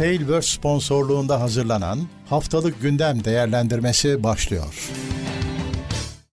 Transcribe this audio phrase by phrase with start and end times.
[0.00, 4.90] Tailverse sponsorluğunda hazırlanan Haftalık Gündem Değerlendirmesi başlıyor.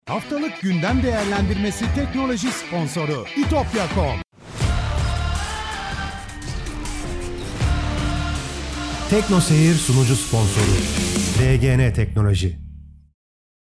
[0.06, 4.22] Haftalık gündem değerlendirmesi teknoloji sponsoru itopya.com.
[9.10, 10.72] Tekno Seyir sunucu sponsoru
[11.40, 12.60] DGN Teknoloji.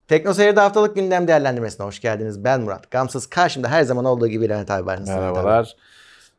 [0.08, 2.44] Tekno Seyir'de haftalık gündem değerlendirmesine hoş geldiniz.
[2.44, 2.92] Ben Murat.
[2.92, 5.00] Gamsız karşımda her zaman olduğu gibi Levent abi var.
[5.08, 5.76] Merhabalar.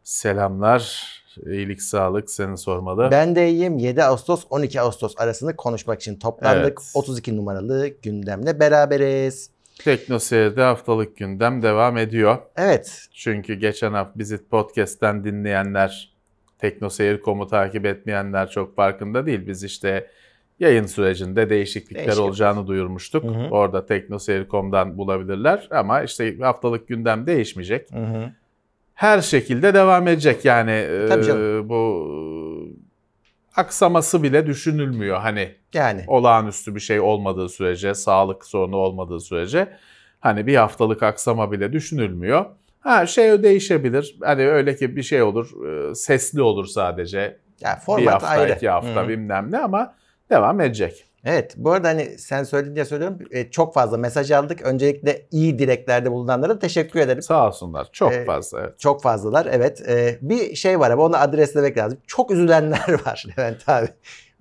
[0.04, 1.21] Selamlar.
[1.46, 3.08] İyilik, sağlık senin sormalı.
[3.10, 3.78] Ben de iyiyim.
[3.78, 6.78] 7 Ağustos 12 Ağustos arasında konuşmak için toplandık.
[6.82, 6.90] Evet.
[6.94, 9.50] 32 numaralı gündemle beraberiz.
[9.84, 12.38] Tekno Seyir'de haftalık gündem devam ediyor.
[12.56, 13.06] Evet.
[13.12, 16.12] Çünkü geçen hafta bizi podcast'ten dinleyenler,
[16.58, 19.46] Tekno Seyir.com'u takip etmeyenler çok farkında değil.
[19.46, 20.06] Biz işte
[20.60, 22.22] yayın sürecinde değişiklikler Değişik.
[22.22, 23.24] olacağını duyurmuştuk.
[23.24, 23.48] Hı hı.
[23.50, 27.92] Orada teknoseyir.com'dan bulabilirler ama işte haftalık gündem değişmeyecek.
[27.92, 28.30] Hı hı.
[29.02, 32.08] Her şekilde devam edecek yani e, bu
[33.56, 39.68] aksaması bile düşünülmüyor hani yani olağanüstü bir şey olmadığı sürece, sağlık sorunu olmadığı sürece
[40.20, 42.44] hani bir haftalık aksama bile düşünülmüyor.
[42.80, 44.16] Ha şey değişebilir.
[44.20, 45.50] Hani öyle ki bir şey olur,
[45.94, 47.38] sesli olur sadece.
[47.60, 48.52] Yani format bir hafta, ayrı.
[48.52, 49.08] iki hafta Hı-hı.
[49.08, 49.94] bilmem ne ama
[50.30, 51.04] devam edecek.
[51.24, 54.62] Evet bu arada hani sen söyledin diye söylüyorum e, çok fazla mesaj aldık.
[54.62, 57.22] Öncelikle iyi dileklerde bulunanlara teşekkür ederim.
[57.22, 58.78] Sağ olsunlar çok ee, fazla evet.
[58.78, 59.88] Çok fazlalar evet.
[59.88, 61.98] Ee, bir şey var ama onu adreslemek lazım.
[62.06, 63.88] Çok üzülenler var Levent abi.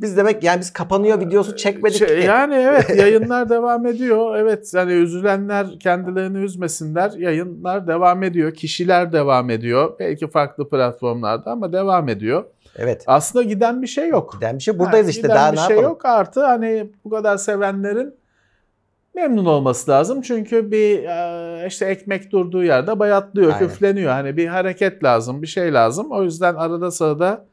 [0.02, 2.28] Biz demek yani biz kapanıyor videosu çekmedik şey, ki.
[2.28, 4.36] Yani evet yayınlar devam ediyor.
[4.36, 7.12] Evet yani üzülenler kendilerini üzmesinler.
[7.12, 8.54] Yayınlar devam ediyor.
[8.54, 9.94] Kişiler devam ediyor.
[10.00, 12.44] Belki farklı platformlarda ama devam ediyor.
[12.75, 13.03] Evet.
[13.08, 14.33] Aslında giden bir şey yok.
[14.33, 15.89] Giden bir şey buradayız yani işte daha bir ne şey yapalım?
[15.89, 18.16] yok artı hani bu kadar sevenlerin
[19.16, 20.22] memnun olması lazım.
[20.22, 23.67] Çünkü bir e, işte ekmek durduğu yerde bayatlıyor, Aynen.
[23.67, 24.11] küfleniyor.
[24.11, 26.11] Hani bir hareket lazım, bir şey lazım.
[26.11, 27.45] O yüzden arada sırada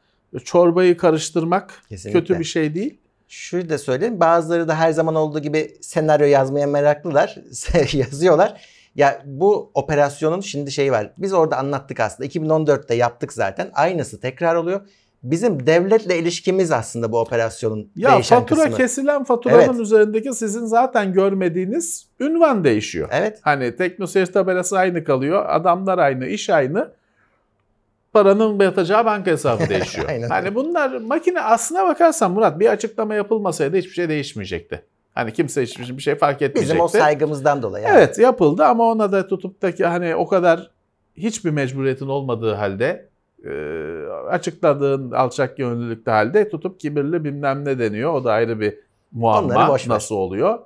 [0.43, 2.19] çorbayı karıştırmak Kesinlikle.
[2.19, 2.97] kötü bir şey değil.
[3.27, 4.19] Şunu da söyleyeyim.
[4.19, 7.35] Bazıları da her zaman olduğu gibi senaryo yazmaya meraklılar.
[7.93, 8.61] yazıyorlar.
[8.95, 11.11] Ya bu operasyonun şimdi şeyi var.
[11.17, 12.29] Biz orada anlattık aslında.
[12.29, 13.69] 2014'te yaptık zaten.
[13.73, 14.81] Aynısı tekrar oluyor
[15.23, 18.77] bizim devletle ilişkimiz aslında bu operasyonun ya, değişen fatura kısmı.
[18.77, 19.79] kesilen faturanın evet.
[19.79, 23.09] üzerindeki sizin zaten görmediğiniz ünvan değişiyor.
[23.11, 23.39] Evet.
[23.41, 25.45] Hani teknoseyir tabelası aynı kalıyor.
[25.47, 26.91] Adamlar aynı, iş aynı.
[28.13, 30.09] Paranın yatacağı banka hesabı değişiyor.
[30.09, 30.29] Aynen.
[30.29, 34.85] Hani bunlar makine aslına bakarsan Murat bir açıklama yapılmasaydı hiçbir şey değişmeyecekti.
[35.15, 36.61] Hani kimse hiçbir şey fark etmeyecekti.
[36.61, 37.85] Bizim o saygımızdan dolayı.
[37.85, 37.97] Yani.
[37.97, 40.71] Evet yapıldı ama ona da tutup da ki hani o kadar
[41.17, 43.08] hiçbir mecburiyetin olmadığı halde
[44.29, 48.13] açıkladığın alçak gönüllülükte halde tutup kibirli bilmem ne deniyor.
[48.13, 48.79] O da ayrı bir
[49.11, 49.77] muamma.
[49.87, 50.59] Nasıl oluyor?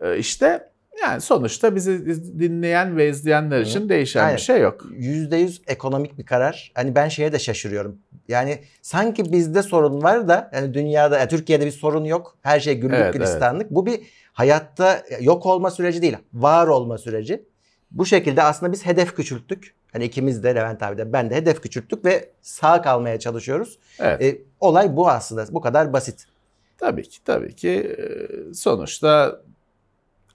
[0.00, 0.70] E, işte
[1.02, 4.36] yani sonuçta bizi dinleyen ve izleyenler için değişen Aynen.
[4.36, 4.82] bir şey yok.
[4.98, 6.72] %100 ekonomik bir karar.
[6.74, 7.98] Hani ben şeye de şaşırıyorum.
[8.28, 12.36] Yani sanki bizde sorun var da yani dünyada, yani Türkiye'de bir sorun yok.
[12.42, 13.62] Her şey güllük evet, gülistanlık.
[13.62, 13.70] Evet.
[13.70, 14.00] Bu bir
[14.32, 17.44] hayatta yok olma süreci değil, var olma süreci.
[17.90, 19.74] Bu şekilde aslında biz hedef küçülttük.
[19.92, 23.78] Hani ikimiz de Levent abi de ben de hedef küçülttük ve sağ kalmaya çalışıyoruz.
[23.98, 24.22] Evet.
[24.22, 25.46] E, olay bu aslında.
[25.50, 26.26] Bu kadar basit.
[26.78, 29.40] Tabii ki tabii ki e, sonuçta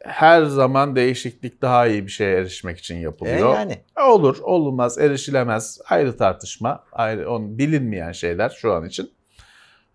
[0.03, 3.55] her zaman değişiklik daha iyi bir şeye erişmek için yapılıyor.
[3.55, 3.81] E yani.
[4.07, 5.81] Olur, olmaz, erişilemez.
[5.89, 9.11] Ayrı tartışma, ayrı on bilinmeyen şeyler şu an için.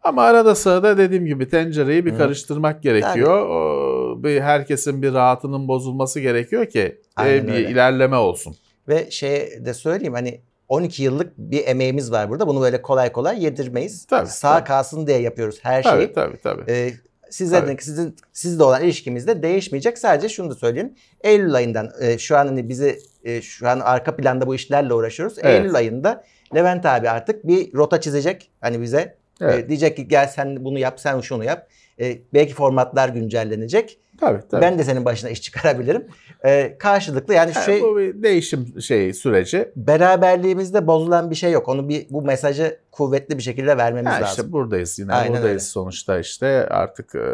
[0.02, 2.18] Ama arada sırada dediğim gibi tencereyi bir Hı.
[2.18, 3.48] karıştırmak gerekiyor.
[3.48, 7.70] O, bir herkesin bir rahatının bozulması gerekiyor ki e, bir öyle.
[7.70, 8.56] ilerleme olsun.
[8.88, 12.48] Ve şey de söyleyeyim hani 12 yıllık bir emeğimiz var burada.
[12.48, 14.06] Bunu böyle kolay kolay yedirmeyiz.
[14.06, 14.64] Tabii, Sağ tabii.
[14.68, 15.94] kalsın diye yapıyoruz her şeyi.
[15.94, 16.38] Tabii tabii.
[16.42, 16.72] tabii.
[16.72, 16.90] Ee,
[17.30, 19.98] sizlerin sizin sizle olan ilişkimiz de değişmeyecek.
[19.98, 20.94] Sadece şunu da söyleyeyim.
[21.20, 25.38] Eylül ayından e, şu an hani bizi e, şu an arka planda bu işlerle uğraşıyoruz.
[25.42, 25.60] Evet.
[25.60, 26.24] Eylül ayında
[26.54, 29.19] Levent abi artık bir rota çizecek hani bize.
[29.40, 29.64] E, evet.
[29.64, 31.68] E, diyecek ki gel sen bunu yap, sen şunu yap.
[32.00, 33.98] E, belki formatlar güncellenecek.
[34.20, 34.62] Tabii, tabii.
[34.62, 36.06] Ben de senin başına iş çıkarabilirim.
[36.44, 37.82] Ee, karşılıklı yani şu şey...
[37.82, 39.72] Bu bir değişim şey süreci.
[39.76, 41.68] Beraberliğimizde bozulan bir şey yok.
[41.68, 44.26] Onu bir bu mesajı kuvvetli bir şekilde vermemiz ha, lazım.
[44.28, 45.58] İşte buradayız yine Aynen buradayız öyle.
[45.60, 47.28] sonuçta işte artık e,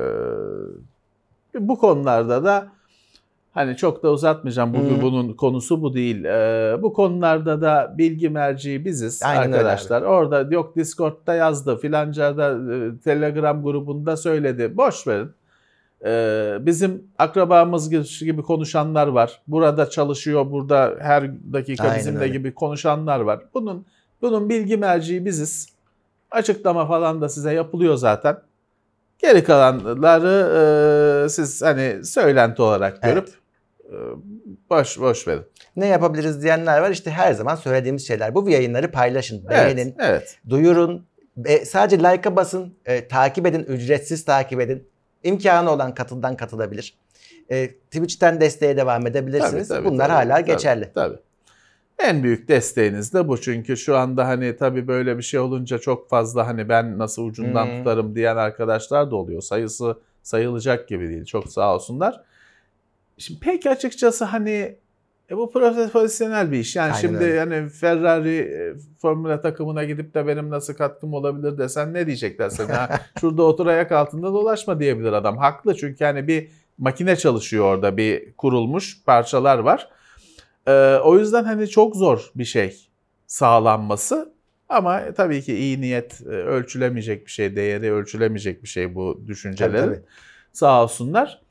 [1.59, 2.69] bu konularda da
[3.57, 5.03] hani çok da uzatmayacağım bugün hmm.
[5.03, 6.25] bunun konusu bu değil.
[6.25, 10.03] E, bu konularda da bilgi merci biziz Aynen arkadaşlar.
[10.03, 14.77] Orada yok Discord'da yazdı filanca da e, Telegram grubunda söyledi.
[14.77, 15.31] Boş verin.
[16.05, 19.41] Ee, bizim akrabamız gibi konuşanlar var.
[19.47, 22.33] Burada çalışıyor, burada her dakika Aynen bizimle öyle.
[22.33, 23.41] gibi konuşanlar var.
[23.55, 23.87] Bunun
[24.23, 25.69] bunun bilgi merciği biziz.
[26.31, 28.37] Açıklama falan da size yapılıyor zaten.
[29.19, 33.39] Geri kalanları e, siz hani söylenti olarak görüp evet.
[33.93, 33.97] E,
[34.71, 35.43] boş boş verin.
[35.77, 36.91] Ne yapabiliriz diyenler var.
[36.91, 38.35] İşte her zaman söylediğimiz şeyler.
[38.35, 40.39] Bu yayınları paylaşın, beğenin, evet, evet.
[40.49, 41.07] duyurun,
[41.45, 44.89] E, sadece like'a basın, e, takip edin, ücretsiz takip edin.
[45.23, 46.99] İmkanı olan katıldan katılabilir.
[47.51, 49.69] E, Twitch'ten desteğe devam edebilirsiniz.
[49.69, 50.91] Tabii, tabii, Bunlar tabii, hala tabii, geçerli.
[50.95, 51.17] Tabii.
[51.99, 56.09] En büyük desteğiniz de bu çünkü şu anda hani tabii böyle bir şey olunca çok
[56.11, 57.79] fazla hani ben nasıl ucundan Hmm.
[57.79, 59.43] tutarım diyen arkadaşlar da oluyor.
[59.43, 61.25] Sayısı sayılacak gibi değil.
[61.25, 62.21] Çok sağ olsunlar.
[63.19, 64.77] Şimdi pek açıkçası hani
[65.31, 66.77] e bu profesyonel bir iş.
[66.77, 67.39] Yani Aynen şimdi öyle.
[67.39, 72.89] hani Ferrari e, Formula takımına gidip de benim nasıl katkım olabilir desen ne diyecekler sana?
[73.21, 75.39] Şurada otur ayak altında dolaşma diyebilir adam.
[75.39, 76.49] Haklı çünkü hani bir
[76.79, 79.89] makine çalışıyor orada bir kurulmuş parçalar var.
[80.67, 82.89] Ee, o yüzden hani çok zor bir şey
[83.27, 84.37] sağlanması.
[84.69, 89.85] Ama tabii ki iyi niyet e, ölçülemeyecek bir şey, değeri ölçülemeyecek bir şey bu düşüncelerin.
[89.85, 90.05] Tabii, tabii.
[90.53, 91.46] Sağ olsunlar.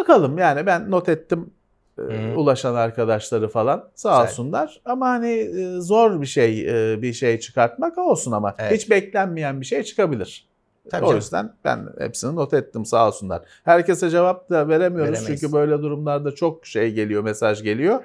[0.00, 1.50] Bakalım yani ben not ettim
[1.98, 2.12] Hı.
[2.36, 4.22] ulaşan arkadaşları falan sağ Güzel.
[4.32, 4.80] olsunlar.
[4.84, 8.72] Ama hani e, zor bir şey e, bir şey çıkartmak olsun ama Evet.
[8.80, 10.48] hiç beklenmeyen bir şey çıkabilir.
[10.90, 11.20] Tabii o canım.
[11.20, 13.42] yüzden ben hepsini not ettim sağ olsunlar.
[13.64, 15.40] Herkese cevap da veremiyoruz Veremeyiz.
[15.40, 18.00] çünkü böyle durumlarda çok şey geliyor, mesaj geliyor.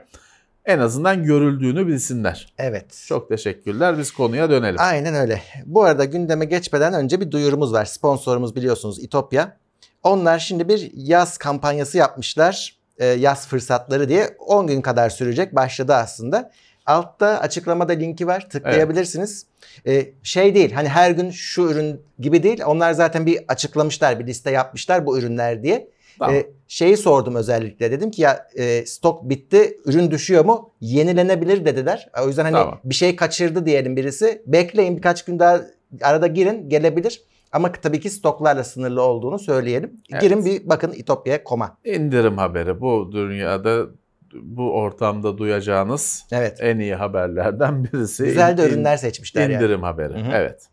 [0.65, 2.53] En azından görüldüğünü bilsinler.
[2.57, 3.03] Evet.
[3.07, 3.97] Çok teşekkürler.
[3.97, 4.75] Biz konuya dönelim.
[4.79, 5.41] Aynen öyle.
[5.65, 7.85] Bu arada gündeme geçmeden önce bir duyurumuz var.
[7.85, 9.57] Sponsorumuz biliyorsunuz İtopya.
[10.03, 12.75] Onlar şimdi bir yaz kampanyası yapmışlar.
[12.97, 15.55] Ee, yaz fırsatları diye 10 gün kadar sürecek.
[15.55, 16.51] Başladı aslında.
[16.85, 18.49] Altta açıklamada linki var.
[18.49, 19.45] Tıklayabilirsiniz.
[19.87, 22.61] Ee, şey değil hani her gün şu ürün gibi değil.
[22.65, 25.87] Onlar zaten bir açıklamışlar, bir liste yapmışlar bu ürünler diye.
[26.19, 26.35] Tamam.
[26.35, 32.09] Ee, şeyi sordum özellikle dedim ki ya e, stok bitti ürün düşüyor mu yenilenebilir dediler.
[32.23, 32.79] O yüzden hani Tamam.
[32.83, 35.61] bir şey kaçırdı diyelim birisi bekleyin birkaç gün daha
[36.01, 37.21] arada girin gelebilir.
[37.51, 39.93] Ama tabii ki stoklarla sınırlı olduğunu söyleyelim.
[40.11, 40.21] Evet.
[40.21, 41.77] Girin bir bakın İtopya.com'a.
[41.85, 43.85] İndirim haberi bu dünyada
[44.33, 46.57] bu ortamda duyacağınız Evet.
[46.61, 48.23] en iyi haberlerden birisi.
[48.23, 49.53] Güzel de ürünler seçmişler yani.
[49.53, 50.13] İndirim haberi.
[50.13, 50.31] Hı hı.
[50.33, 50.67] Evet.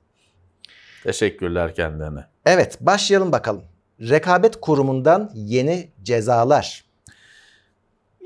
[1.04, 2.25] Teşekkürler kendilerine.
[2.46, 3.62] Evet başlayalım bakalım.
[4.00, 6.84] Rekabet kurumundan yeni cezalar.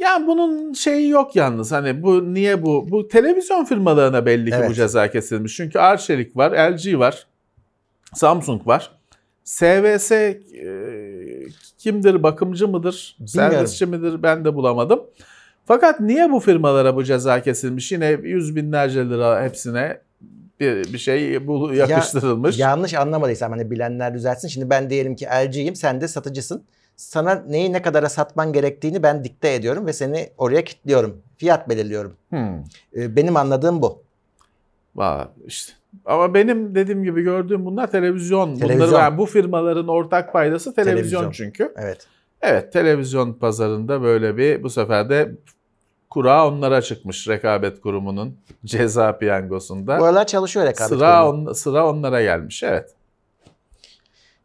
[0.00, 4.70] Ya bunun şeyi yok yalnız hani bu niye bu bu televizyon firmalarına belli ki Evet.
[4.70, 5.56] bu ceza kesilmiş.
[5.56, 7.26] Çünkü Arçelik var, LG var,
[8.14, 8.98] Samsung var.
[9.44, 10.40] SVS e,
[11.78, 12.22] kimdir?
[12.22, 13.16] Bakımcı mıdır?
[13.20, 13.52] Bilmiyorum.
[13.52, 14.22] Servisçi midir?
[14.22, 15.00] Ben de bulamadım.
[15.64, 17.92] Fakat niye bu firmalara bu ceza kesilmiş?
[17.92, 20.00] Yine yüz binlerce lira hepsine
[20.60, 22.58] bir, bir şey bu yakıştırılmış.
[22.58, 24.48] Yanlış anlamadıysam hani bilenler düzeltsin.
[24.48, 26.64] Şimdi ben diyelim ki LG'yim sen de satıcısın.
[26.96, 31.22] Sana neyi ne kadara satman gerektiğini ben dikte ediyorum ve seni oraya kilitliyorum.
[31.36, 32.16] Fiyat belirliyorum.
[32.30, 32.58] Hmm.
[32.96, 34.02] Ee, Benim anladığım bu.
[34.94, 35.72] Vay işte.
[36.04, 38.56] Ama benim dediğim gibi gördüğüm bunlar televizyon.
[38.56, 38.88] Televizyon.
[38.88, 41.30] Bunları yani bu firmaların ortak paydası televizyon, Televizyon.
[41.46, 41.72] çünkü.
[41.76, 42.06] Evet.
[42.42, 45.32] Evet televizyon pazarında böyle bir bu sefer de
[46.10, 49.98] kura onlara çıkmış rekabet kurumunun ceza piyangosunda.
[50.00, 51.48] Bu aralar çalışıyor rekabet Sıra kurumu.
[51.50, 52.62] on, sıra onlara gelmiş.
[52.62, 52.94] Evet.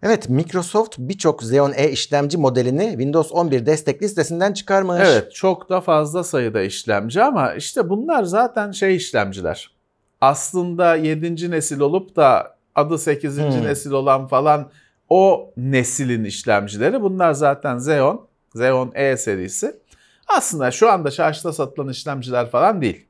[0.03, 5.01] Evet Microsoft birçok Xeon E işlemci modelini Windows 11 destekli listesinden çıkarmış.
[5.05, 9.76] Evet çok da fazla sayıda işlemci ama işte bunlar zaten şey işlemciler.
[10.21, 11.51] Aslında 7.
[11.51, 13.37] nesil olup da adı 8.
[13.37, 13.63] Hmm.
[13.63, 14.69] nesil olan falan
[15.09, 17.01] o neslin işlemcileri.
[17.01, 19.75] Bunlar zaten Xeon, Xeon E serisi.
[20.37, 23.05] Aslında şu anda çarşıda satılan işlemciler falan değil.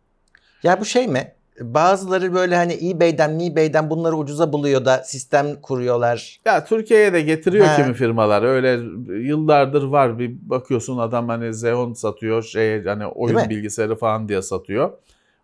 [0.63, 1.31] Ya bu şey mi?
[1.62, 6.40] Bazıları böyle hani eBay'den, eBay'den bunları ucuza buluyor da sistem kuruyorlar.
[6.45, 7.81] Ya Türkiye'ye de getiriyor He.
[7.81, 8.44] kimi firmalar.
[8.44, 8.80] Öyle
[9.28, 10.19] yıllardır var.
[10.19, 14.92] Bir bakıyorsun adam hani Xeon satıyor, şey hani oyun bilgisayarı falan diye satıyor.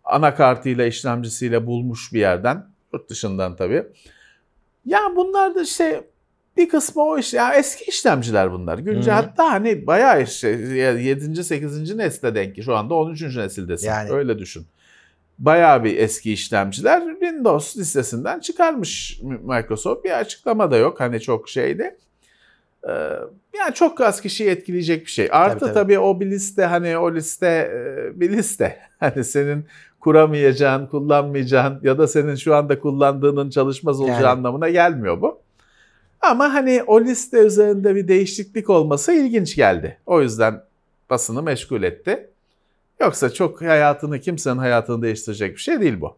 [0.04, 2.66] Anakartıyla, işlemcisiyle bulmuş bir yerden.
[2.92, 3.84] Yurt dışından tabii.
[4.84, 6.04] Ya bunlar da işte
[6.56, 8.78] bir kısmı o iş ya eski işlemciler bunlar.
[8.78, 9.16] Güncel hı.
[9.16, 11.44] hatta hani bayağı işte 7.
[11.44, 11.94] 8.
[11.94, 12.62] nesle denk.
[12.62, 13.22] Şu anda 13.
[13.22, 13.86] nesildesin.
[13.86, 14.10] Yani.
[14.10, 14.66] Öyle düşün.
[15.38, 20.04] Bayağı bir eski işlemciler Windows listesinden çıkarmış Microsoft.
[20.04, 21.98] Bir açıklama da yok hani çok şeyde.
[22.88, 22.92] Ee,
[23.58, 25.28] yani çok az kişiyi etkileyecek bir şey.
[25.32, 25.98] Artı Tabii, tabii, tabii.
[25.98, 28.78] o bir liste hani o liste e, bir liste.
[29.04, 29.66] Hani senin
[30.04, 34.26] kuramayacağın, kullanmayacağın ya da senin şu anda kullandığının çalışmaz olacağı Yani.
[34.26, 35.38] anlamına gelmiyor bu.
[36.20, 39.98] Ama hani o liste üzerinde bir değişiklik olması ilginç geldi.
[40.06, 40.62] O yüzden
[41.10, 42.30] basını meşgul etti.
[43.00, 46.16] Yoksa çok hayatını kimsenin hayatını değiştirecek bir şey değil bu.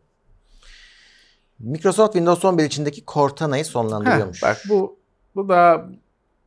[1.59, 4.43] Microsoft Windows 11 içindeki Cortana'yı Heh, sonlandırıyormuş.
[4.43, 4.97] bak bu
[5.37, 5.87] bu da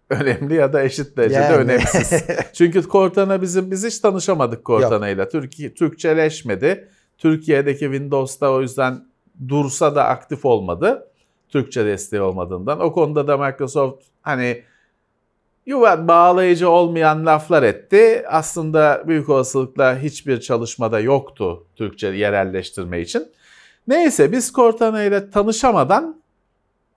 [0.09, 1.55] önemli ya da eşit derecede Yani.
[1.55, 2.23] önemsiz.
[2.53, 5.29] Çünkü Cortana bizim biz hiç tanışamadık Cortana'yla.
[5.29, 6.87] Türkiye Türkçeleşmedi.
[7.19, 9.05] Türkiye'deki Windows'ta o yüzden
[9.47, 11.07] dursa da aktif olmadı.
[11.49, 12.79] Türkçe desteği olmadığından.
[12.79, 14.63] O konuda da Microsoft hani
[15.65, 18.25] yuva bağlayıcı olmayan laflar etti.
[18.27, 23.27] Aslında büyük olasılıkla hiçbir çalışmada yoktu Türkçe yerelleştirme için.
[23.87, 26.21] Neyse biz Cortana ile tanışamadan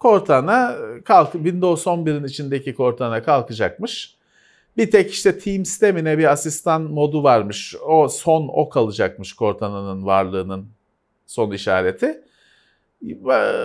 [0.00, 4.16] Cortana kalk Windows 11'in içindeki Cortana kalkacakmış.
[4.76, 7.76] Bir tek işte Teams'te mi ne bir asistan modu varmış.
[7.86, 10.68] O son o kalacakmış Cortana'nın varlığının
[11.26, 12.22] son işareti.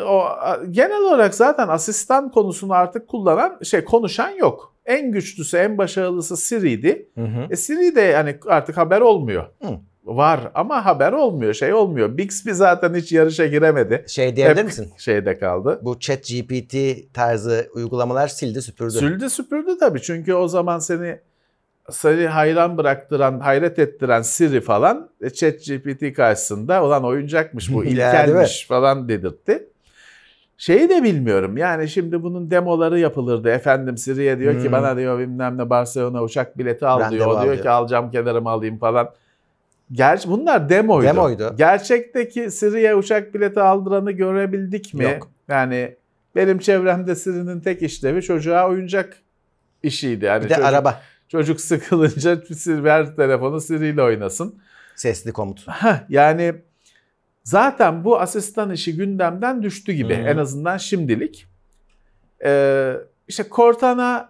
[0.07, 0.23] O
[0.71, 4.73] genel olarak zaten asistan konusunu artık kullanan şey konuşan yok.
[4.85, 7.09] En güçlüsü, en başarılısı Siri'ydi.
[7.15, 7.47] Hı hı.
[7.49, 9.45] E Siri de yani artık haber olmuyor.
[9.61, 9.79] Hı.
[10.07, 12.17] Var ama haber olmuyor, şey olmuyor.
[12.17, 14.05] Bixby zaten hiç yarışa giremedi.
[14.07, 14.93] Şey diyebilir Hep misin?
[14.97, 15.79] Şeyde kaldı.
[15.83, 16.75] Bu chat GPT
[17.13, 18.91] tarzı uygulamalar sildi süpürdü.
[18.91, 21.19] Sildi süpürdü tabii çünkü o zaman seni
[21.89, 28.67] seni hayran bıraktıran, hayret ettiren Siri falan e, chat GPT karşısında olan oyuncakmış bu, ilkelmiş
[28.67, 29.67] falan dedirtti.
[30.57, 33.49] Şeyi de bilmiyorum yani şimdi bunun demoları yapılırdı.
[33.49, 34.63] Efendim Siri'ye diyor hmm.
[34.63, 37.27] ki bana diyor bilmem ne Barcelona uçak bileti al diyor.
[37.27, 39.09] O diyor ki alacağım kenarımı alayım falan.
[39.91, 41.07] Gerçi bunlar demoydu.
[41.07, 41.55] Demoydu.
[41.57, 45.03] Gerçekteki Siri'ye uçak bileti aldıranı görebildik mi?
[45.03, 45.31] Yok.
[45.47, 45.95] Yani
[46.35, 49.17] benim çevremde Siri'nin tek işlevi çocuğa oyuncak
[49.83, 50.25] işiydi.
[50.25, 51.01] Yani bir de çocuk, araba.
[51.27, 54.55] Çocuk sıkılınca ver telefonu Siri ile oynasın.
[54.95, 55.67] Sesli komut.
[55.67, 56.55] Heh, yani
[57.43, 60.27] zaten bu asistan işi gündemden düştü gibi hmm.
[60.27, 61.47] en azından şimdilik.
[62.43, 62.93] Ee,
[63.27, 64.29] işte Cortana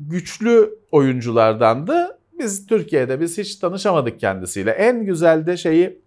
[0.00, 2.18] güçlü oyunculardandı.
[2.40, 4.70] Biz Türkiye'de biz hiç tanışamadık kendisiyle.
[4.70, 6.00] En güzel de şeyi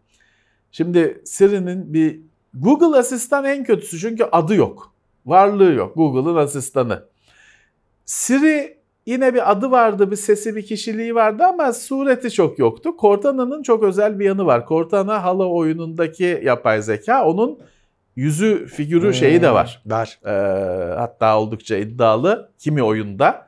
[0.71, 2.19] şimdi Siri'nin bir
[2.53, 4.93] Google asistan en kötüsü çünkü adı yok.
[5.25, 5.95] Varlığı yok.
[5.95, 7.03] Google'ın asistanı.
[8.05, 12.95] Siri yine bir adı vardı, bir sesi, bir kişiliği vardı ama sureti çok yoktu.
[12.99, 14.67] Cortana'nın çok özel bir yanı var.
[14.67, 17.59] Cortana Halo oyunundaki yapay zeka onun
[18.15, 19.81] yüzü, figürü hmm, şeyi de var.
[19.85, 20.19] Var.
[20.25, 23.47] Ee, hatta oldukça iddialı kimi oyunda.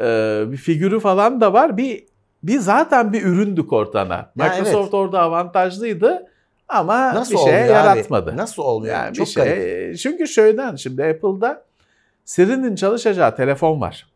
[0.00, 1.76] Ee, bir figürü falan da var.
[1.76, 2.04] Bir
[2.42, 4.32] bir zaten bir üründü Cortana.
[4.34, 4.94] Microsoft evet.
[4.94, 6.26] orada avantajlıydı
[6.68, 8.30] ama Nasıl bir şey yaratmadı.
[8.30, 8.36] Abi?
[8.36, 8.94] Nasıl oluyor?
[8.94, 9.44] Yani Çok bir şey.
[9.44, 9.98] Garip.
[9.98, 11.64] Çünkü şöyden şimdi Apple'da
[12.24, 14.06] Siri'nin çalışacağı telefon var.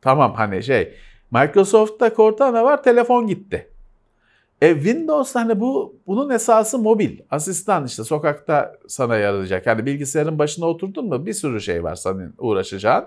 [0.00, 0.94] Tamam hani şey
[1.30, 3.68] Microsoft'ta Cortana var telefon gitti.
[4.62, 7.18] E Windows hani bu bunun esası mobil.
[7.30, 9.66] Asistan işte sokakta sana yarayacak.
[9.66, 13.06] Yani bilgisayarın başına oturdun mu bir sürü şey var senin uğraşacağın.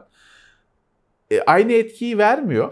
[1.31, 2.71] E, aynı etkiyi vermiyor.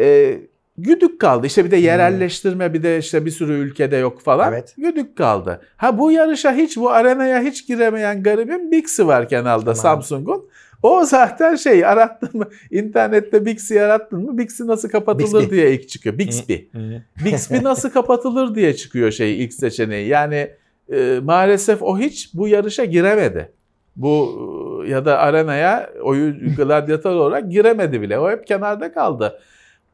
[0.00, 0.38] E,
[0.82, 1.46] güdük kaldı.
[1.46, 4.52] İşte bir de yerelleştirme bir de işte bir sürü ülkede yok falan.
[4.52, 4.74] Evet.
[4.78, 5.60] Güdük kaldı.
[5.76, 10.02] Ha bu yarışa hiç bu arenaya hiç giremeyen garibim Bixi var kenalda tamam.
[10.02, 10.48] Samsung'un.
[10.82, 15.54] O zaten şey arattın mı internette Bixi arattın mı Bixi nasıl kapatılır Bixby.
[15.54, 16.18] diye ilk çıkıyor.
[16.18, 16.54] Bixby.
[17.24, 20.08] Bixby nasıl kapatılır diye çıkıyor şey ilk seçeneği.
[20.08, 20.50] Yani
[20.92, 23.52] e, maalesef o hiç bu yarışa giremedi.
[23.96, 24.38] Bu
[24.86, 28.18] e, ya da arenaya oyun gladyatör olarak giremedi bile.
[28.18, 29.38] O hep kenarda kaldı.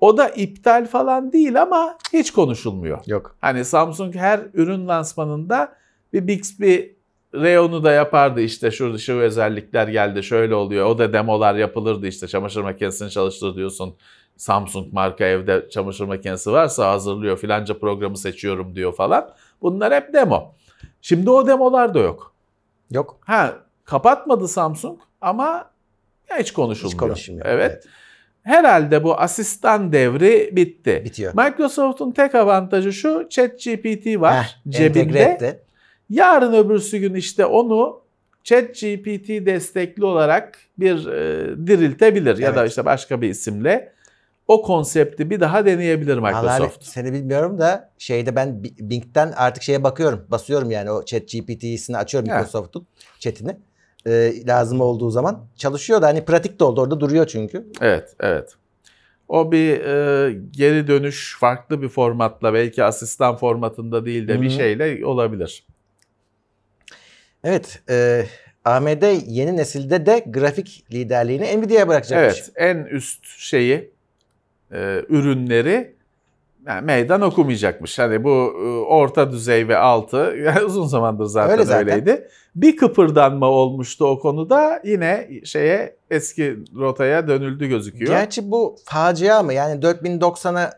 [0.01, 2.99] O da iptal falan değil ama hiç konuşulmuyor.
[3.07, 3.37] Yok.
[3.41, 5.73] Hani Samsung her ürün lansmanında
[6.13, 6.77] bir Bixby
[7.35, 10.87] Reyonu da yapardı işte şu, şu özellikler geldi şöyle oluyor.
[10.87, 13.97] O da demolar yapılırdı işte çamaşır makinesini çalıştır diyorsun.
[14.37, 19.31] Samsung marka evde çamaşır makinesi varsa hazırlıyor filanca programı seçiyorum diyor falan.
[19.63, 20.55] Bunlar hep demo.
[21.03, 22.33] Şimdi o demolar da yok.
[22.91, 23.19] Yok.
[23.21, 25.71] Ha kapatmadı Samsung ama
[26.39, 26.93] hiç konuşulmuyor.
[26.93, 27.47] Hiç konuşulmuyor.
[27.47, 27.71] Evet.
[27.73, 27.85] evet.
[28.49, 31.03] Herhalde bu asistan devri bitti.
[31.05, 31.35] Bitiyor.
[31.35, 35.63] Microsoft'un tek avantajı şu ChatGPT var Heh, cebinde.
[36.11, 38.01] Yarın öbürsü gün işte onu
[38.45, 42.41] ChatGPT destekli olarak bir e, diriltebilir evet.
[42.41, 43.93] ya da işte başka bir isimle
[44.47, 46.61] o konsepti bir daha deneyebilir Microsoft.
[46.61, 50.27] Vallahi seni bilmiyorum da şeyde ben Bing'den artık şeye bakıyorum.
[50.29, 52.41] Basıyorum yani o ChatGPT'sini açıyorum evet.
[52.41, 52.87] Microsoft'un
[53.19, 53.57] chatini.
[54.09, 57.67] E, lazım olduğu zaman çalışıyor da hani pratik de oldu orada duruyor çünkü.
[57.81, 58.55] Evet, evet.
[59.29, 64.43] O bir e, geri dönüş farklı bir formatla belki asistan formatında değil de Hı-hı.
[64.43, 65.67] bir şeyle olabilir.
[67.45, 68.27] Evet, e,
[68.65, 72.39] AMD yeni nesilde de grafik liderliğini Nvidia'ya bırakacakmış.
[72.39, 73.91] Evet, en üst şeyi,
[74.73, 75.98] e, ürünleri
[76.67, 77.99] yani meydan okumayacakmış.
[77.99, 78.29] Hani bu
[78.65, 82.29] e, orta düzey ve altı yani uzun zamandır zaten, Öyle zaten öyleydi.
[82.55, 88.13] Bir kıpırdanma olmuştu o konuda yine şeye eski rotaya dönüldü gözüküyor.
[88.13, 89.55] Gerçi bu facia mı?
[89.55, 90.73] Yani 4090'a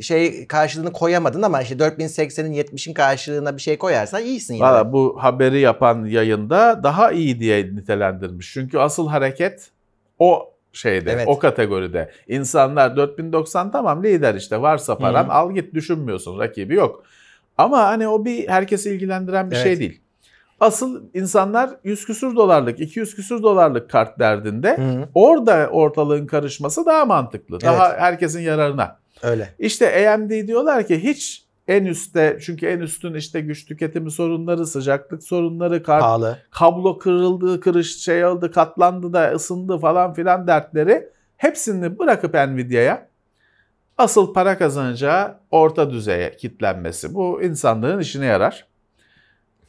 [0.00, 4.62] şey karşılığını koyamadın ama işte 4080'in 70'in karşılığına bir şey koyarsan iyisin yani.
[4.62, 8.52] Valla bu haberi yapan yayında daha iyi diye nitelendirmiş.
[8.52, 9.70] Çünkü asıl hareket
[10.18, 11.28] o şeyde, evet.
[11.28, 12.10] o kategoride.
[12.28, 15.32] İnsanlar 4090 tamam lider işte varsa paran Hı.
[15.32, 17.04] al git düşünmüyorsun rakibi yok.
[17.58, 19.78] Ama hani o bir herkesi ilgilendiren bir şey evet.
[19.78, 20.00] şey değil.
[20.60, 24.76] Asıl insanlar 100 küsür dolarlık, 200 küsür dolarlık kart derdinde.
[24.76, 25.08] Hı.
[25.14, 27.60] Orada ortalığın karışması daha mantıklı.
[27.60, 28.00] Daha evet.
[28.00, 28.98] herkesin yararına.
[29.22, 29.54] Öyle.
[29.58, 35.22] İşte AMD diyorlar ki hiç en üstte çünkü en üstün işte güç tüketimi sorunları, sıcaklık
[35.22, 36.38] sorunları, kar, Pahalı.
[36.50, 43.08] kablo kırıldı, kırış şey oldu, katlandı da ısındı falan filan dertleri hepsini bırakıp Nvidia'ya
[43.98, 47.14] asıl para kazanacağı orta düzeye kitlenmesi.
[47.14, 48.66] Bu insanlığın işine yarar.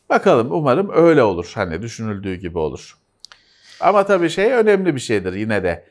[0.09, 1.51] Bakalım umarım öyle olur.
[1.55, 2.97] Hani düşünüldüğü gibi olur.
[3.79, 5.85] Ama tabii şey önemli bir şeydir yine de.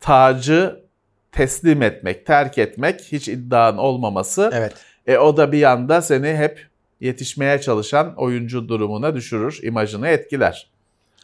[0.00, 0.84] Tacı
[1.32, 4.50] teslim etmek, terk etmek, hiç iddian olmaması.
[4.54, 4.74] Evet.
[5.06, 6.66] E o da bir yanda seni hep
[7.00, 10.70] yetişmeye çalışan oyuncu durumuna düşürür, imajını etkiler.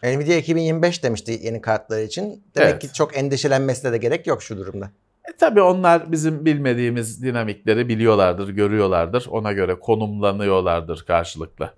[0.03, 2.43] Nvidia 2025 demişti yeni kartları için.
[2.57, 2.83] Demek Evet.
[2.83, 4.91] ki çok endişelenmesine de gerek yok şu durumda.
[5.29, 9.27] E tabii onlar bizim bilmediğimiz dinamikleri biliyorlardır, görüyorlardır.
[9.31, 11.75] Ona göre konumlanıyorlardır karşılıklı.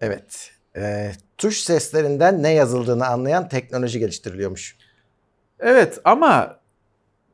[0.00, 0.50] Evet.
[0.76, 4.76] Ee, tuş seslerinden ne yazıldığını anlayan teknoloji geliştiriliyormuş.
[5.60, 6.58] Evet ama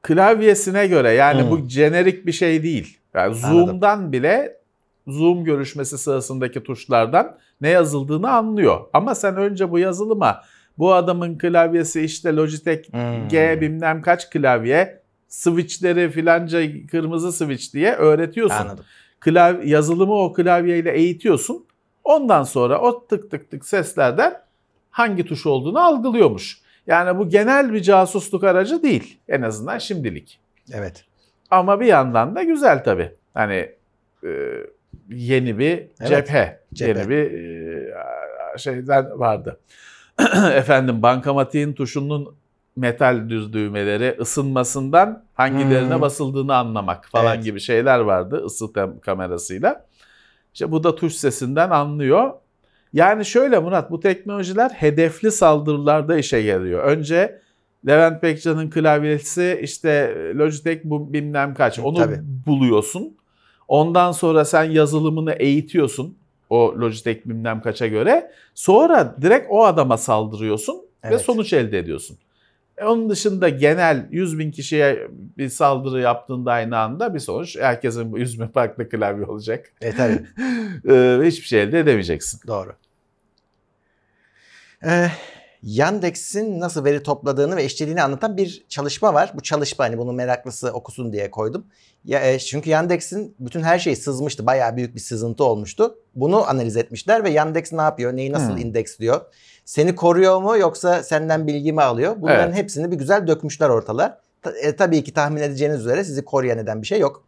[0.03, 1.51] klavyesine göre yani Hmm.
[1.51, 2.99] bu jenerik bir şey değil.
[3.19, 4.59] Yani Zoom'dan bile
[5.07, 8.81] Zoom görüşmesi sırasındaki tuşlardan ne yazıldığını anlıyor.
[8.93, 10.43] Ama sen önce bu yazılıma
[10.79, 13.29] bu adamın klavyesi işte Logitech Hmm.
[13.29, 18.57] G bilmem kaç klavye switchleri filanca kırmızı switch diye öğretiyorsun.
[18.57, 18.85] Anladım.
[19.21, 21.67] Klav yazılımı o klavyeyle eğitiyorsun.
[22.05, 24.41] Ondan sonra o tık tık tık seslerden
[24.91, 26.61] hangi tuş olduğunu algılıyormuş.
[26.87, 30.41] Yani bu genel bir casusluk aracı değil en azından şimdilik.
[30.73, 31.05] Evet.
[31.51, 33.13] Ama bir yandan da güzel tabii.
[33.35, 33.71] Hani
[34.25, 34.31] e,
[35.09, 35.69] yeni bir
[36.01, 36.99] Evet, cephe, cephe.
[37.01, 39.61] yeni bir e, şeyden vardı.
[40.55, 42.37] Efendim bankamatiğin tuşunun
[42.77, 46.01] metal düz düğmeleri ısınmasından hangilerine Hmm.
[46.01, 47.45] basıldığını anlamak falan Evet.
[47.45, 48.67] gibi şeyler vardı ısı
[49.01, 49.87] kamerasıyla.
[50.55, 52.31] İşte bu da tuş sesinden anlıyor.
[52.93, 56.85] Yani şöyle Murat bu teknolojiler hedefli saldırılarda işe yarıyor.
[56.85, 57.41] Önce
[57.89, 62.21] Levent Bekcan'ın klavyesi işte Logitech bu bilmem kaç onu Tabii.
[62.47, 63.17] buluyorsun.
[63.69, 66.17] Ondan sonra sen yazılımını eğitiyorsun
[66.51, 68.31] o Logitech bilmem kaça göre.
[68.55, 71.21] Sonra direkt o adama saldırıyorsun ve Evet.
[71.21, 72.19] sonuç elde ediyorsun.
[72.79, 75.09] E, onun dışında genel 100 bin kişiye
[75.39, 79.73] bir saldırı yaptığında aynı anda bir sonuç herkesin bu 100 bin farklı klavye olacak.
[79.81, 80.21] E tabii.
[80.91, 82.41] Ee, hiçbir şey elde edemeyeceksin.
[82.47, 82.73] Doğru.
[84.85, 85.07] Ee,
[85.63, 89.33] Yandex'in nasıl veri topladığını ve işlediğini anlatan bir çalışma var.
[89.35, 91.67] Bu çalışma hani bunu meraklısı okusun diye koydum.
[92.05, 94.47] Ya, e, çünkü Yandex'in bütün her şeyi sızmıştı.
[94.47, 95.99] Bayağı büyük bir sızıntı olmuştu.
[96.15, 98.17] Bunu analiz etmişler ve Yandex ne yapıyor?
[98.17, 98.57] Neyi nasıl Hmm.
[98.57, 99.21] indeksliyor?
[99.65, 102.15] Seni koruyor mu yoksa senden bilgi mi alıyor?
[102.19, 102.57] Bunların Evet.
[102.63, 104.21] hepsini bir güzel dökmüşler ortalığa.
[104.43, 107.25] Ta- e, tabii ki tahmin edeceğiniz üzere sizi koruyan eden bir şey yok.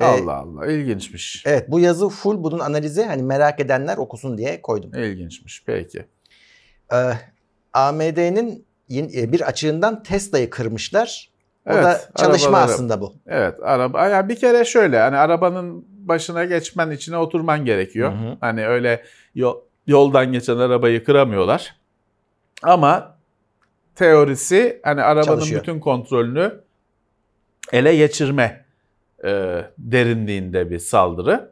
[0.00, 1.42] Ee, Allah Allah ilginçmiş.
[1.46, 4.94] Evet bu yazı full bunun analizi hani merak edenler okusun diye koydum.
[4.94, 6.04] İlginçmiş peki.
[6.92, 6.96] Ee,
[7.74, 11.30] AMD'nin e, bir açığından Tesla'yı kırmışlar.
[11.66, 13.14] O Evet, da çalışma arabaları- aslında bu.
[13.26, 18.12] Evet araba yani bir kere şöyle hani arabanın başına geçmen içine oturman gerekiyor.
[18.12, 18.36] Hı hı.
[18.40, 19.02] Hani öyle
[19.34, 19.56] yol,
[19.86, 21.76] yoldan geçen arabayı kıramıyorlar.
[22.62, 23.16] Ama
[23.94, 25.60] teorisi hani arabanın Çalışıyor.
[25.62, 26.60] bütün kontrolünü
[27.72, 28.64] ele geçirme
[29.24, 31.50] e, derinliğinde bir saldırı.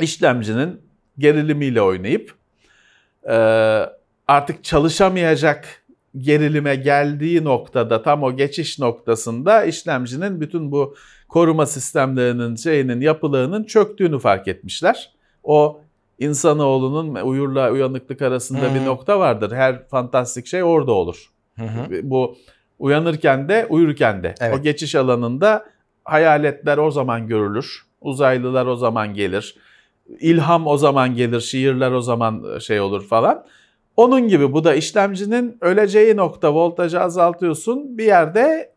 [0.00, 0.80] İşlemcinin
[1.18, 2.34] gerilimiyle oynayıp
[3.28, 3.34] e,
[4.28, 5.82] artık çalışamayacak
[6.18, 10.94] gerilime geldiği noktada tam o geçiş noktasında işlemcinin bütün bu
[11.28, 15.12] koruma sistemlerinin şeyinin yapılığının çöktüğünü fark etmişler.
[15.44, 15.80] O
[16.18, 18.86] insanoğlunun uyurla uyanıklık arasında bir Hmm.
[18.86, 19.52] nokta vardır.
[19.52, 21.30] Her fantastik şey orada olur.
[22.02, 22.36] Bu
[22.78, 24.58] uyanırken de uyurken de Evet.
[24.58, 25.64] o geçiş alanında
[26.04, 27.82] hayaletler o zaman görülür.
[28.00, 29.56] Uzaylılar o zaman gelir.
[30.20, 33.44] İlham o zaman gelir, şiirler o zaman şey olur falan.
[33.98, 37.98] Onun gibi bu da işlemcinin öleceği nokta voltajı azaltıyorsun.
[37.98, 38.72] Bir yerde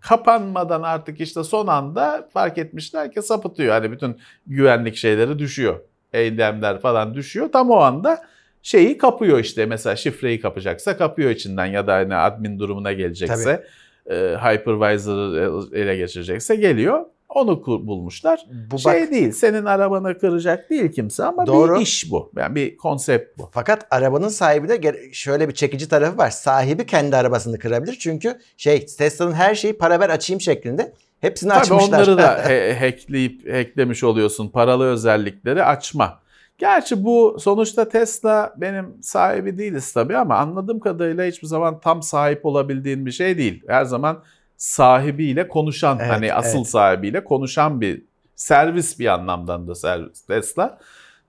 [0.00, 3.72] kapanmadan artık işte son anda fark etmişler ki sapıtıyor.
[3.72, 5.80] Hani bütün güvenlik şeyleri düşüyor.
[6.12, 7.52] Eylemler falan düşüyor.
[7.52, 8.22] Tam o anda
[8.62, 13.64] şeyi kapıyor işte mesela şifreyi kapacaksa kapıyor içinden ya da hani admin durumuna gelecekse
[14.10, 17.04] e, hypervisor'ı ele geçirecekse geliyor.
[17.28, 18.46] Onu bulmuşlar.
[18.70, 21.74] Bu şey bak değil senin arabanı kıracak değil kimse ama Doğru.
[21.74, 22.32] bir iş bu.
[22.36, 23.50] Yani bir konsept bu.
[23.52, 26.30] fakat arabanın sahibi de şöyle bir çekici tarafı var.
[26.30, 27.96] Sahibi kendi arabasını kırabilir.
[28.00, 30.92] Çünkü şey Tesla'nın her şeyi para ver açayım şeklinde.
[31.20, 31.88] Hepsini Tabii açmışlar.
[31.88, 32.30] onları da
[32.80, 34.48] hackleyip hacklemiş oluyorsun.
[34.48, 36.20] Paralı özellikleri açma.
[36.58, 42.46] Gerçi bu sonuçta Tesla benim sahibi değiliz tabii ama anladığım kadarıyla hiçbir zaman tam sahip
[42.46, 43.62] olabildiğin bir şey değil.
[43.68, 44.22] Her zaman
[44.58, 46.68] sahibiyle konuşan Evet, hani asıl evet.
[46.68, 48.02] sahibiyle konuşan bir
[48.36, 50.78] servis bir anlamdan da servis Tesla.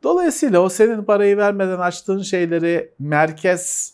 [0.03, 3.93] Dolayısıyla o senin parayı vermeden açtığın şeyleri merkez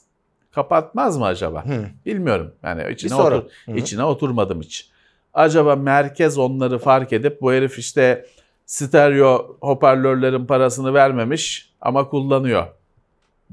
[0.52, 1.66] kapatmaz mı acaba?
[1.66, 1.86] Hı.
[2.06, 2.54] Bilmiyorum.
[2.64, 3.72] Yani içine otur, hı.
[3.72, 4.90] içine oturmadım hiç.
[5.34, 8.26] Acaba merkez onları fark edip bu herif işte
[8.66, 12.68] stereo hoparlörlerin parasını vermemiş ama kullanıyor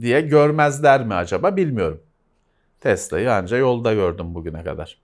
[0.00, 2.00] diye görmezler mi acaba bilmiyorum.
[2.80, 4.98] Tesla'yı anca yolda gördüm bugüne kadar.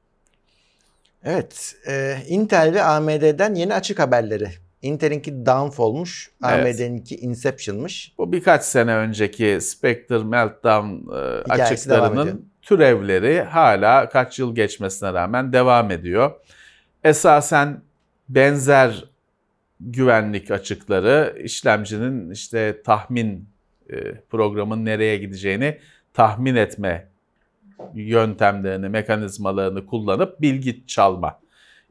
[1.25, 4.49] Evet, e, Intel ve AMD'den yeni açık haberleri.
[4.83, 6.81] Intel'inki downfall'muş, Evet.
[6.81, 8.13] AMD'ninki inception'mış.
[8.19, 15.53] Bu birkaç sene önceki Spectre Meltdown e, Hikayesi açıklarının türevleri hala kaç yıl geçmesine rağmen
[15.53, 16.33] devam ediyor.
[17.05, 17.81] Esasen
[18.29, 19.05] benzer
[19.81, 23.49] güvenlik açıkları işlemcinin işte tahmin
[23.91, 25.79] e, programın nereye gideceğini
[26.15, 27.09] tahmin etme
[27.95, 31.41] yöntemlerini, mekanizmalarını kullanıp bilgi çalma.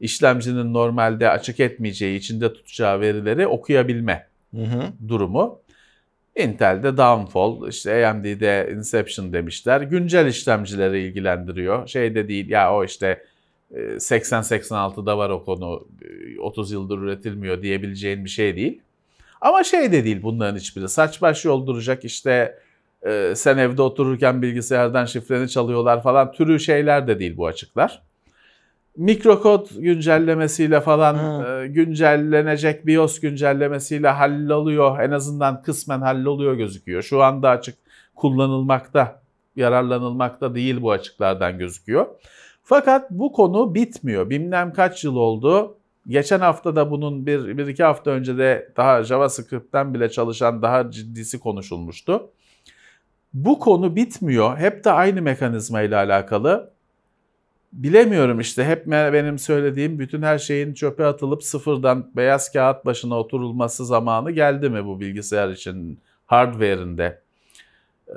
[0.00, 4.82] İşlemcinin normalde açık etmeyeceği, içinde tutacağı verileri okuyabilme Hı hı.
[5.08, 5.60] durumu.
[6.36, 9.80] Intel'de Downfall, işte AMD'de Inception demişler.
[9.80, 11.86] Güncel işlemcileri ilgilendiriyor.
[11.86, 13.24] Şey de değil ya o işte
[13.74, 15.88] e, 80-86'da var o konu,
[16.36, 18.80] e, 30 yıldır üretilmiyor diyebileceğin bir şey değil.
[19.40, 20.88] Ama şey de değil bunların hiçbiri.
[20.88, 22.58] Saç baş yolduracak işte
[23.06, 28.02] e, sen evde otururken bilgisayardan şifreni çalıyorlar falan türü şeyler de değil bu açıklar.
[28.96, 35.00] Mikrokod güncellemesiyle falan e, güncellenecek BIOS güncellemesiyle halloluyor.
[35.00, 37.02] En azından kısmen halloluyor gözüküyor.
[37.02, 37.78] Şu anda açık
[38.14, 39.22] kullanılmakta,
[39.56, 42.06] yararlanılmakta değil bu açıklardan gözüküyor.
[42.62, 44.30] Fakat bu konu bitmiyor.
[44.30, 45.76] Bilmem kaç yıl oldu.
[46.08, 50.90] Geçen hafta da bunun bir, bir iki hafta önce de daha JavaScript'ten bile çalışan daha
[50.90, 52.30] ciddisi konuşulmuştu.
[53.34, 54.58] Bu konu bitmiyor.
[54.58, 56.70] Hep de aynı mekanizma ile alakalı.
[57.72, 63.86] Bilemiyorum işte hep benim söylediğim bütün her şeyin çöpe atılıp sıfırdan beyaz kağıt başına oturulması
[63.86, 67.20] zamanı geldi mi bu bilgisayar için hardware'inde?
[68.08, 68.14] Ee,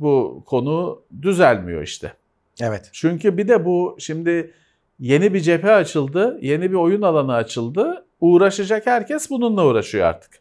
[0.00, 2.12] bu konu düzelmiyor işte.
[2.60, 2.90] Evet.
[2.92, 4.52] Çünkü bir de bu şimdi
[4.98, 8.04] yeni bir cephe açıldı, yeni bir oyun alanı açıldı.
[8.20, 10.40] Uğraşacak herkes bununla uğraşıyor artık.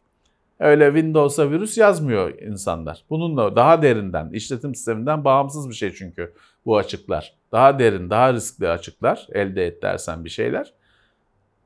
[0.60, 3.04] Öyle Windows'a virüs yazmıyor insanlar.
[3.10, 6.34] Bununla daha derinden, işletim sisteminden bağımsız bir şey çünkü
[6.65, 7.34] bu açıklar.
[7.52, 10.74] Daha derin, daha riskli açıklar elde et dersen bir şeyler.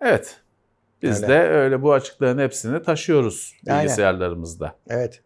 [0.01, 0.39] Evet.
[1.01, 1.33] Biz Öyle.
[1.33, 3.83] de öyle bu açıkların hepsini taşıyoruz Aynen.
[3.83, 4.75] bilgisayarlarımızda.
[4.89, 5.21] Evet.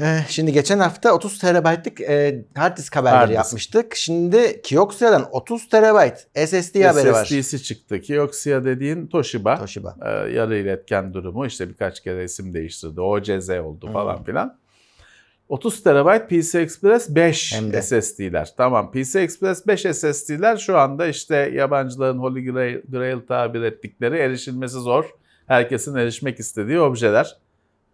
[0.00, 3.36] Ee, Şimdi geçen hafta 30 terabaytlık e, hard disk haberleri Hard disk.
[3.36, 3.94] yapmıştık.
[3.96, 7.24] Şimdi Kioxia'dan 30 terabayt SSD haberi var.
[7.24, 8.00] SSD'si çıktı.
[8.00, 9.58] Kioxia dediğin Toshiba.
[9.58, 9.96] Toshiba.
[10.06, 13.00] e, yarı iletken durumu işte birkaç kere isim değiştirdi.
[13.00, 13.92] OCZ oldu Hmm.
[13.92, 14.58] falan filan.
[15.48, 17.82] 30 TB PC Express 5 Hem de.
[17.82, 18.48] SSD'ler.
[18.56, 24.74] Tamam PC Express 5 SSD'ler şu anda işte yabancıların Holy Grail, Grail tabir ettikleri erişilmesi
[24.76, 25.04] zor.
[25.46, 27.36] Herkesin erişmek istediği objeler.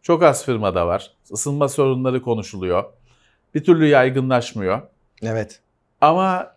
[0.02, 1.10] Çok az firmada var.
[1.30, 2.84] Isınma sorunları konuşuluyor.
[3.54, 4.82] Bir türlü yaygınlaşmıyor.
[5.22, 5.60] Evet.
[6.00, 6.54] Ama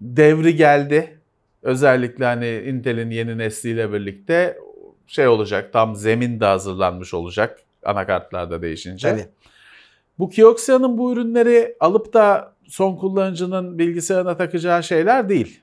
[0.00, 1.18] devri geldi.
[1.62, 4.58] Özellikle hani Intel'in yeni nesliyle birlikte
[5.06, 5.72] şey olacak.
[5.72, 9.10] Tam zemin de hazırlanmış olacak anakartlarda değişince.
[9.10, 9.26] Tabii.
[10.18, 15.60] Bu Kioxia'nın bu ürünleri alıp da son kullanıcının bilgisayarına takacağı şeyler değil.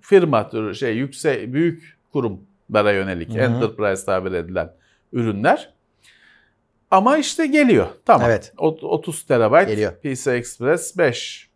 [0.00, 3.38] Firma türü şey yüksek büyük kurumlara yönelik Hı hı.
[3.38, 4.72] enterprise tabir edilen
[5.12, 5.74] ürünler.
[6.90, 7.86] Ama işte geliyor.
[8.06, 8.26] Tamam.
[8.30, 8.52] Evet.
[8.58, 9.92] Ot- 30 terabayt Geliyor.
[9.92, 11.50] PC Express 5.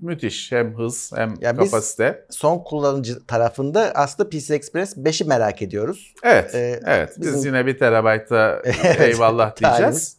[0.00, 0.52] Müthiş.
[0.52, 2.26] Hem hız hem Ya biz- kapasite.
[2.30, 6.14] Son kullanıcı tarafında aslında PC Express 5'i merak ediyoruz.
[6.22, 6.54] Evet.
[6.54, 7.14] Ee, evet.
[7.18, 10.16] Biz bizim- yine bir terabayta Evet, eyvallah diyeceğiz.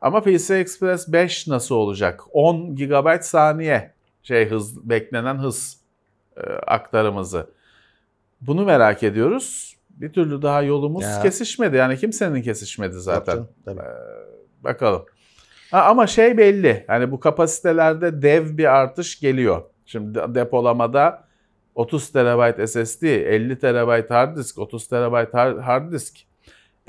[0.00, 2.20] Ama PC Express 5 nasıl olacak?
[2.32, 5.76] 10 GB saniye şey hız beklenen hız
[6.36, 7.46] e, aktarımızı.
[8.40, 9.69] Bunu merak ediyoruz.
[10.00, 11.22] Bir türlü daha yolumuz Ya.
[11.22, 11.76] kesişmedi.
[11.76, 13.36] Yani kimsenin kesişmedi zaten.
[13.36, 13.88] Yok canım, tabii.
[14.64, 15.04] Bakalım.
[15.70, 16.84] Ha, ama şey belli.
[16.86, 19.62] Hani bu kapasitelerde dev bir artış geliyor.
[19.86, 21.24] Şimdi de- depolamada
[21.74, 24.92] 30 TB SSD, 50 TB hard disk, 30 TB
[25.32, 26.18] har- hard disk.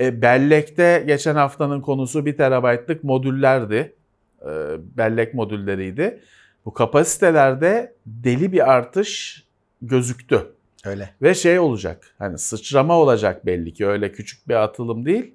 [0.00, 3.94] E, bellekte geçen haftanın konusu 1 TB'lık modüllerdi.
[4.42, 4.48] E,
[4.78, 6.20] bellek modülleriydi.
[6.64, 9.42] Bu kapasitelerde deli bir artış
[9.82, 10.51] gözüktü.
[10.84, 11.10] Öyle.
[11.22, 12.14] Ve şey olacak.
[12.18, 13.86] Hani sıçrama olacak belli ki.
[13.86, 15.34] Öyle küçük bir atılım değil.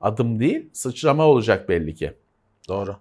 [0.00, 0.70] Adım değil.
[0.72, 2.12] Sıçrama olacak belli ki.
[2.68, 2.96] Doğru.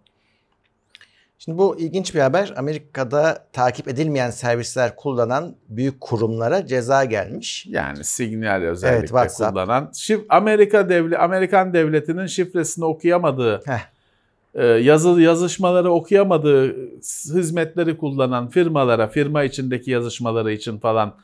[1.40, 2.54] Şimdi bu ilginç bir haber.
[2.58, 7.66] Amerika'da takip edilmeyen servisler kullanan büyük kurumlara ceza gelmiş.
[7.66, 9.54] Yani signal özellikle WhatsApp.
[9.54, 9.92] kullanan.
[9.94, 13.80] Şif Amerika devli Amerikan devletinin şifresini okuyamadığı, Heh.
[14.54, 16.76] e, yazı yazışmaları okuyamadığı
[17.36, 21.16] hizmetleri kullanan firmalara, firma içindeki yazışmaları için falan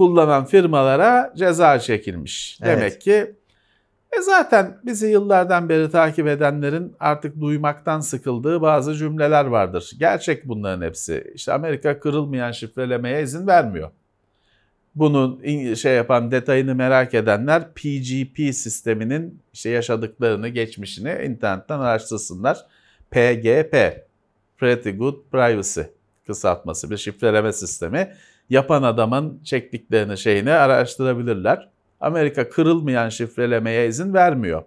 [0.00, 2.58] kullanan firmalara ceza çekilmiş.
[2.62, 2.76] Evet.
[2.76, 3.34] Demek ki
[4.12, 9.90] e zaten bizi yıllardan beri takip edenlerin artık duymaktan sıkıldığı bazı cümleler vardır.
[9.98, 11.32] Gerçek bunların hepsi.
[11.34, 13.90] İşte Amerika kırılmayan şifrelemeye izin vermiyor.
[14.94, 22.66] Bunun şey yapan detayını merak edenler PGP sisteminin işte yaşadıklarını, geçmişini internetten araştırsınlar.
[23.10, 24.06] PGP,
[24.58, 25.80] Pretty Good Privacy
[26.26, 28.14] kısaltması bir şifreleme sistemi.
[28.50, 31.68] Yapan adamın çektiklerini şeyini araştırabilirler.
[32.00, 34.62] Amerika kırılmayan şifrelemeye izin vermiyor.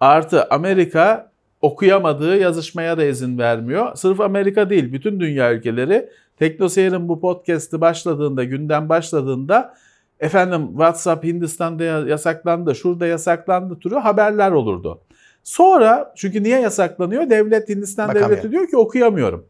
[0.00, 3.94] Artı Amerika okuyamadığı yazışmaya da izin vermiyor.
[3.94, 9.74] Sırf Amerika değil bütün dünya ülkeleri TeknoSeyir'in bu podcast'ı başladığında, gündem başladığında
[10.20, 15.00] efendim WhatsApp Hindistan'da yasaklandı, şurada yasaklandı türü haberler olurdu.
[15.42, 17.30] Sonra çünkü niye yasaklanıyor?
[17.30, 18.30] Devlet Hindistan Bakamıyor.
[18.30, 19.46] devleti diyor ki okuyamıyorum.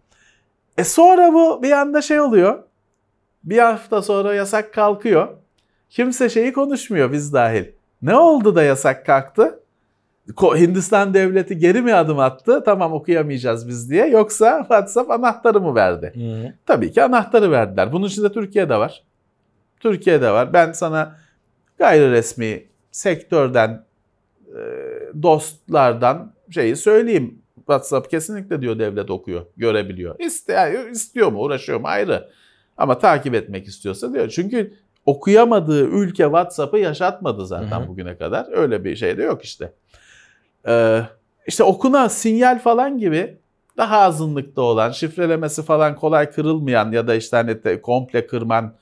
[0.79, 2.59] E sonra bu bir anda şey oluyor.
[3.45, 5.29] Bir hafta sonra yasak kalkıyor.
[5.91, 7.65] Kimse şeyi konuşmuyor biz dahil.
[8.03, 9.61] Ne oldu da yasak kalktı?
[10.43, 12.63] Hindistan devleti geri mi adım attı?
[12.65, 14.07] Tamam okuyamayacağız biz diye.
[14.07, 16.13] Yoksa WhatsApp anahtarı mı verdi?
[16.15, 16.53] Hı.
[16.67, 17.93] Tabii ki anahtarı verdiler.
[17.93, 19.05] Bunun içinde Türkiye'de var.
[19.81, 20.53] Türkiye'de var.
[20.53, 21.17] Ben sana
[21.79, 23.85] gayri resmi sektörden
[24.47, 24.61] e,
[25.23, 27.43] dostlardan şeyi söyleyeyim.
[27.57, 30.19] WhatsApp kesinlikle diyor devlet okuyor, görebiliyor.
[30.19, 32.29] İstiyor, istiyor mu, uğraşıyor mu ayrı.
[32.79, 34.29] Ama takip etmek istiyorsa diyor.
[34.29, 34.75] Çünkü
[35.07, 37.89] okuyamadığı ülke WhatsApp'ı yaşatmadı zaten Hı-hı.
[37.89, 38.47] bugüne kadar.
[38.53, 39.73] Öyle bir şey de yok işte.
[40.69, 41.03] Ee,
[41.47, 43.39] işte okuna sinyal falan gibi
[43.77, 48.75] daha azınlıkta olan, şifrelemesi falan kolay kırılmayan ya da işte hani komple kırman,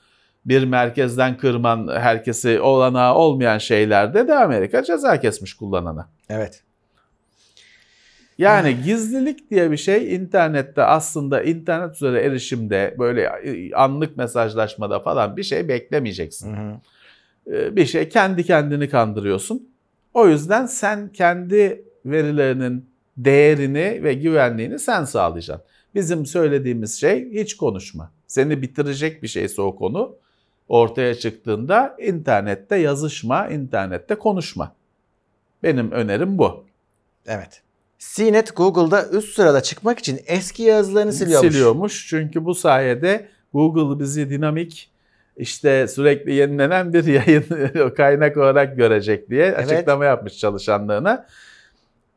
[0.45, 6.09] bir merkezden kırman, herkesi olanağı olmayan şeylerde de Amerika ceza kesmiş kullanana.
[6.29, 6.63] Evet.
[8.37, 13.31] Yani gizlilik diye bir şey internette aslında internet üzere erişimde böyle
[13.75, 16.55] anlık mesajlaşmada falan bir şey beklemeyeceksin.
[17.47, 19.69] Ee, bir şey kendi kendini kandırıyorsun.
[20.13, 25.65] O yüzden sen kendi verilerinin değerini ve güvenliğini sen sağlayacaksın.
[25.95, 28.11] Bizim söylediğimiz şey hiç konuşma.
[28.27, 30.15] Seni bitirecek bir şeyse o konu
[30.69, 34.75] ortaya çıktığında internette yazışma, internette konuşma.
[35.63, 36.65] Benim önerim bu.
[37.27, 37.61] Evet.
[37.99, 41.53] CNET Google'da üst sırada çıkmak için eski yazılarını siliyormuş.
[41.53, 44.91] Siliyormuş çünkü bu sayede Google bizi dinamik
[45.37, 47.45] işte sürekli yenilenen bir yayın
[47.89, 49.71] kaynak olarak görecek diye evet.
[49.71, 51.25] açıklama yapmış çalışanlarına.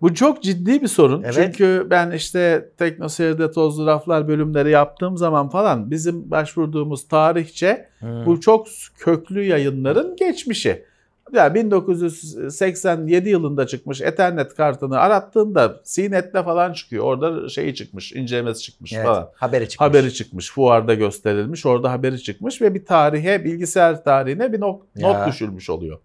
[0.01, 1.23] Bu çok ciddi bir sorun.
[1.23, 1.35] Evet.
[1.35, 8.27] Çünkü ben işte Teknoseyir'de Tozlu Raflar bölümleri yaptığım zaman falan bizim başvurduğumuz tarihçe hmm.
[8.27, 8.67] bu çok
[8.99, 10.85] köklü yayınların geçmişi.
[11.33, 17.05] Ya 1987 yılında çıkmış Ethernet kartını arattığında CNET'le falan çıkıyor.
[17.05, 19.31] Orada şeyi çıkmış, incelemesi çıkmış evet, falan.
[19.35, 19.89] Haberi çıkmış.
[19.89, 20.51] Haberi çıkmış.
[20.51, 21.67] Fuarda gösterilmiş.
[21.67, 25.99] Orada haberi çıkmış ve bir tarihe, bilgisayar tarihine bir not, not düşülmüş oluyor.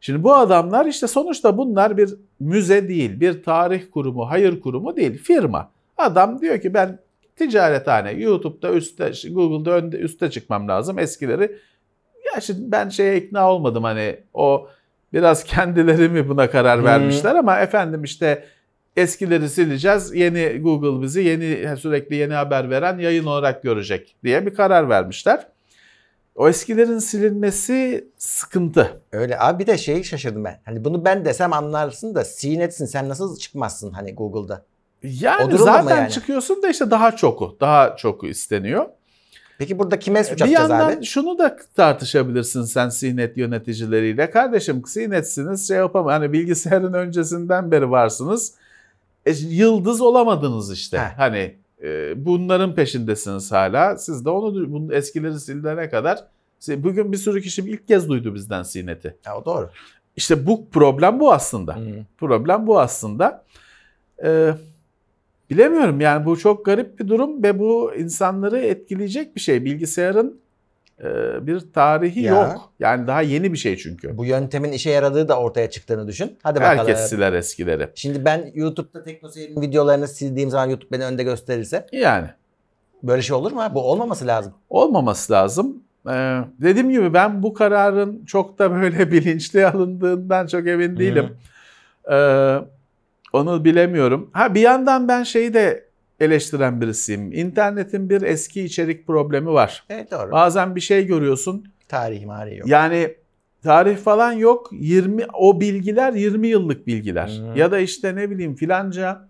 [0.00, 5.18] Şimdi bu adamlar işte sonuçta bunlar bir müze değil, bir tarih kurumu, hayır kurumu değil,
[5.18, 5.70] firma.
[5.96, 6.98] Adam diyor ki ben
[7.36, 10.98] ticarethane, YouTube'da üstte, Google'da önde, üstte çıkmam lazım.
[10.98, 11.58] Eskileri
[12.34, 14.68] ya şimdi ben şeye ikna olmadım hani o
[15.12, 17.38] biraz kendileri mi buna karar vermişler hmm.
[17.38, 18.44] ama efendim işte
[18.96, 20.14] eskileri sileceğiz.
[20.14, 25.46] Yeni Google bizi yeni sürekli yeni haber veren yayın olarak görecek diye bir karar vermişler.
[26.36, 29.00] O eskilerin silinmesi sıkıntı.
[29.12, 30.60] Öyle abi bir de şeyi şaşırdım ben.
[30.64, 34.64] Hani bunu ben desem anlarsın da CNET'sin sen nasıl çıkmazsın hani Google'da?
[35.02, 36.10] Yani zaten yani?
[36.10, 38.86] çıkıyorsun da işte daha çoku, daha çoku isteniyor.
[39.58, 40.74] Peki burada kime suç atacağız abi?
[40.74, 41.04] Bir yandan abi?
[41.04, 44.30] şunu da tartışabilirsin sen CNET yöneticileriyle.
[44.30, 46.12] Kardeşim CNET'siniz şey yapamam.
[46.12, 48.54] Hani bilgisayarın öncesinden beri varsınız.
[49.26, 50.98] E, yıldız olamadınız işte.
[50.98, 51.18] Heh.
[51.18, 53.96] Hani e, bunların peşindesiniz hala.
[53.96, 56.24] Siz de onu bunun eskileri sildirene kadar
[56.68, 59.16] bugün bir sürü kişi ilk kez duydu bizden CNET'i.
[59.26, 59.70] Ya o doğru.
[60.16, 61.76] İşte bu problem bu aslında.
[61.76, 62.04] Hmm.
[62.18, 63.44] Problem bu aslında.
[64.24, 64.54] Ee,
[65.50, 69.64] Bilemiyorum yani bu çok garip bir durum ve bu insanları etkileyecek bir şey.
[69.64, 70.40] Bilgisayarın
[71.00, 71.06] e,
[71.46, 72.34] bir tarihi ya.
[72.34, 72.72] yok.
[72.80, 74.16] Yani daha yeni bir şey çünkü.
[74.18, 76.38] Bu yöntemin işe yaradığı da ortaya çıktığını düşün.
[76.42, 76.78] Hadi bakalım.
[76.78, 77.88] Herkes siler eskileri.
[77.94, 81.86] Şimdi ben YouTube'da TeknoSeyir'in videolarını sildiğim zaman YouTube beni önde gösterirse.
[81.92, 82.28] Yani.
[83.02, 83.62] Böyle şey olur mu?
[83.74, 84.54] Bu olmaması lazım.
[84.70, 85.82] Olmaması lazım.
[86.10, 91.36] Ee, dediğim gibi ben bu kararın çok da böyle bilinçli alındığından çok emin değilim.
[92.12, 92.58] Ee,
[93.32, 94.30] onu bilemiyorum.
[94.32, 95.86] Ha bir yandan ben şeyi de
[96.20, 97.32] eleştiren birisiyim.
[97.32, 99.84] İnternetin bir eski içerik problemi var.
[99.90, 100.30] Evet doğru.
[100.30, 101.64] Bazen bir şey görüyorsun.
[101.88, 102.68] Tarih mari yok.
[102.68, 103.14] Yani
[103.62, 104.70] tarih falan yok.
[104.72, 107.28] 20 o bilgiler 20 yıllık bilgiler.
[107.28, 107.58] Hı-hı.
[107.58, 109.28] Ya da işte ne bileyim filanca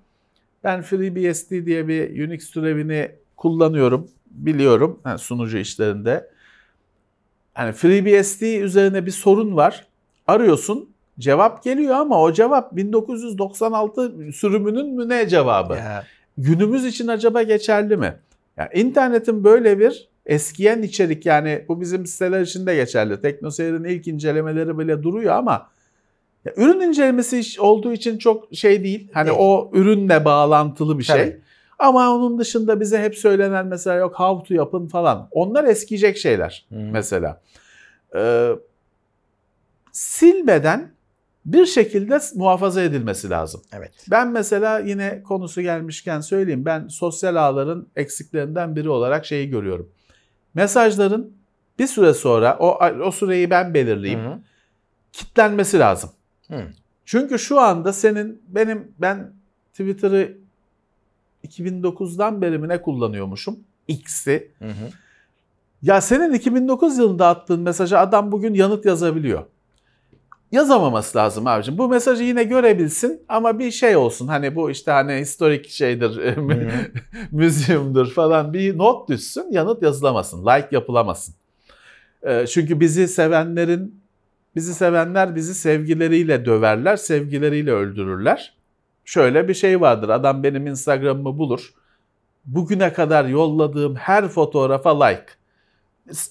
[0.65, 4.09] ben FreeBSD diye bir Unix türevini kullanıyorum.
[4.31, 6.31] Biliyorum yani sunucu işlerinde.
[7.55, 9.87] Hani FreeBSD üzerine bir sorun var.
[10.27, 15.75] Arıyorsun Cevap geliyor ama o cevap 1996 sürümünün mü ne cevabı?
[15.75, 16.05] Ya.
[16.39, 18.17] Günümüz için acaba geçerli mi?
[18.57, 23.21] Yani internetin böyle bir eskiyen içerik yani bu bizim siteler için de geçerli.
[23.21, 25.69] TeknoSeyir'in ilk incelemeleri bile duruyor ama
[26.45, 29.09] ya, ürün incelemesi olduğu için çok şey değil.
[29.13, 29.39] Hani Değil.
[29.41, 31.17] o ürünle bağlantılı bir şey.
[31.17, 31.41] Tabii.
[31.79, 35.29] Ama onun dışında bize hep söylenen mesela yok how to yapın falan.
[35.31, 36.75] Onlar eskiyecek şeyler Hı.
[36.75, 37.41] mesela.
[38.17, 38.51] Ee,
[39.93, 40.96] silmeden
[41.47, 43.63] bir şekilde muhafaza edilmesi lazım.
[43.73, 43.93] Evet.
[44.11, 46.65] Ben mesela yine konusu gelmişken söyleyeyim.
[46.65, 49.91] Ben sosyal ağların eksiklerinden biri olarak şeyi görüyorum.
[50.55, 51.33] Mesajların
[51.79, 54.25] bir süre sonra o o süreyi ben belirleyeyim.
[54.25, 54.39] Hı hı.
[55.13, 56.11] Kitlenmesi lazım.
[56.49, 56.63] Hı.
[57.05, 59.33] Çünkü şu anda senin benim ben
[59.71, 60.39] Twitter'ı
[61.45, 63.59] 2009'dan beri mi ne kullanıyormuşum?
[63.89, 64.51] X'i.
[64.59, 64.91] Hı hı.
[65.83, 69.45] Ya senin 2009 yılında attığın mesaja adam bugün yanıt yazabiliyor.
[70.53, 71.79] Yazamaması lazım abicim.
[71.79, 74.29] Bu mesajı yine görebilsin ama bir şey olsun.
[74.29, 76.37] Hani bu işte hani historik şeydir,
[77.33, 79.47] müzyumdur falan bir not düşsün.
[79.51, 81.35] Yanıt yazılamasın, like yapılamasın.
[82.23, 84.01] Ee, Çünkü bizi sevenlerin,
[84.57, 88.55] bizi sevenler bizi sevgileriyle döverler, sevgileriyle öldürürler.
[89.05, 90.09] Şöyle bir şey vardır.
[90.09, 91.75] Adam benim Instagram'ımı bulur.
[92.45, 95.27] Bugüne kadar yolladığım her fotoğrafa like.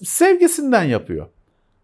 [0.04, 1.28] Sevgisinden yapıyor.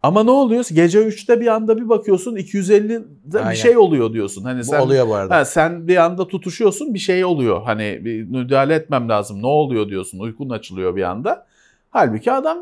[0.04, 0.66] Ama ne oluyor?
[0.74, 2.90] Gece 3'te bir anda bir bakıyorsun 250
[3.24, 3.52] 'de Aynen.
[3.52, 4.44] bir şey oluyor diyorsun.
[4.44, 5.36] Hani Bu sen oluyor bu arada.
[5.36, 7.62] Ha, sen bir anda tutuşuyorsun bir şey oluyor.
[7.62, 9.42] Hani bir müdahale etmem lazım.
[9.42, 10.20] Ne oluyor diyorsun.
[10.20, 11.46] Uykun açılıyor bir anda.
[11.90, 12.58] Halbuki adam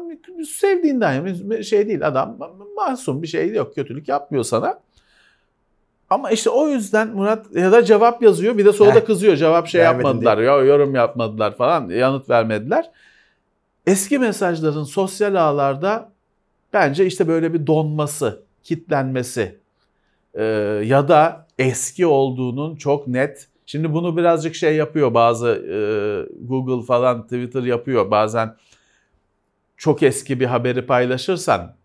[0.48, 2.08] sevdiğinden şey değil.
[2.08, 2.38] Adam
[2.76, 3.76] masum bir şey yok.
[3.76, 4.80] Kötülük yapmıyor sana.
[6.10, 9.36] Ama işte o yüzden Murat ya da cevap yazıyor bir de sonra da kızıyor.
[9.36, 10.38] Cevap şey Vermedin yapmadılar.
[10.38, 11.90] Ya yorum yapmadılar falan.
[11.90, 12.92] Yanıt vermediler.
[13.88, 16.10] Eski mesajların sosyal ağlarda
[16.74, 19.60] bence işte böyle bir donması, kitlenmesi
[20.34, 20.44] e,
[20.86, 23.48] ya da eski olduğunun çok net.
[23.66, 25.78] Şimdi bunu birazcık şey yapıyor bazı e,
[26.42, 28.12] Google falan Twitter yapıyor.
[28.12, 28.56] Bazen
[29.78, 31.76] çok eski bir haberi paylaşırsan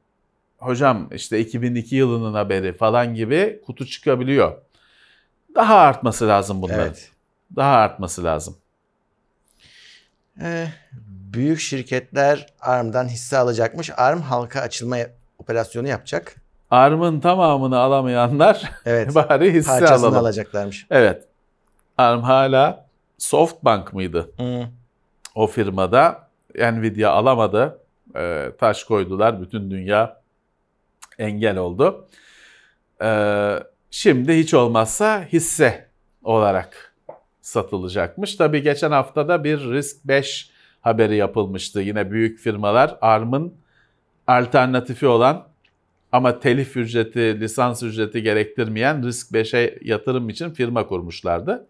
[0.58, 4.52] hocam işte 2002 yılının haberi falan gibi kutu çıkabiliyor.
[5.54, 6.86] Daha artması lazım bunların.
[6.86, 7.10] Evet.
[7.56, 8.56] Daha artması lazım.
[10.40, 10.66] Ee,
[11.34, 13.90] büyük şirketler ARM'dan hisse alacakmış.
[13.96, 14.96] ARM halka açılma
[15.38, 16.34] operasyonu yapacak.
[16.70, 19.14] ARM'ın tamamını alamayanlar Evet.
[19.14, 20.18] bari hisse parçasını alalım.
[20.18, 20.86] alacaklarmış.
[20.90, 21.24] Evet.
[21.98, 22.86] ARM hala
[23.18, 24.30] Softbank mıydı?
[24.38, 24.62] Hı.
[25.34, 27.78] O firmada Nvidia alamadı.
[28.16, 29.40] Ee, taş koydular.
[29.40, 30.20] Bütün dünya
[31.18, 32.08] engel oldu.
[33.02, 33.58] Ee,
[33.90, 35.88] şimdi hiç olmazsa hisse
[36.24, 36.94] olarak
[37.40, 38.36] satılacakmış.
[38.36, 40.50] Tabii geçen haftada bir Risk 5
[40.84, 41.80] haberi yapılmıştı.
[41.80, 43.54] Yine büyük firmalar ARM'ın
[44.26, 45.46] alternatifi olan
[46.12, 51.66] ama telif ücreti, lisans ücreti gerektirmeyen Risk 5'e yatırım için firma kurmuşlardı.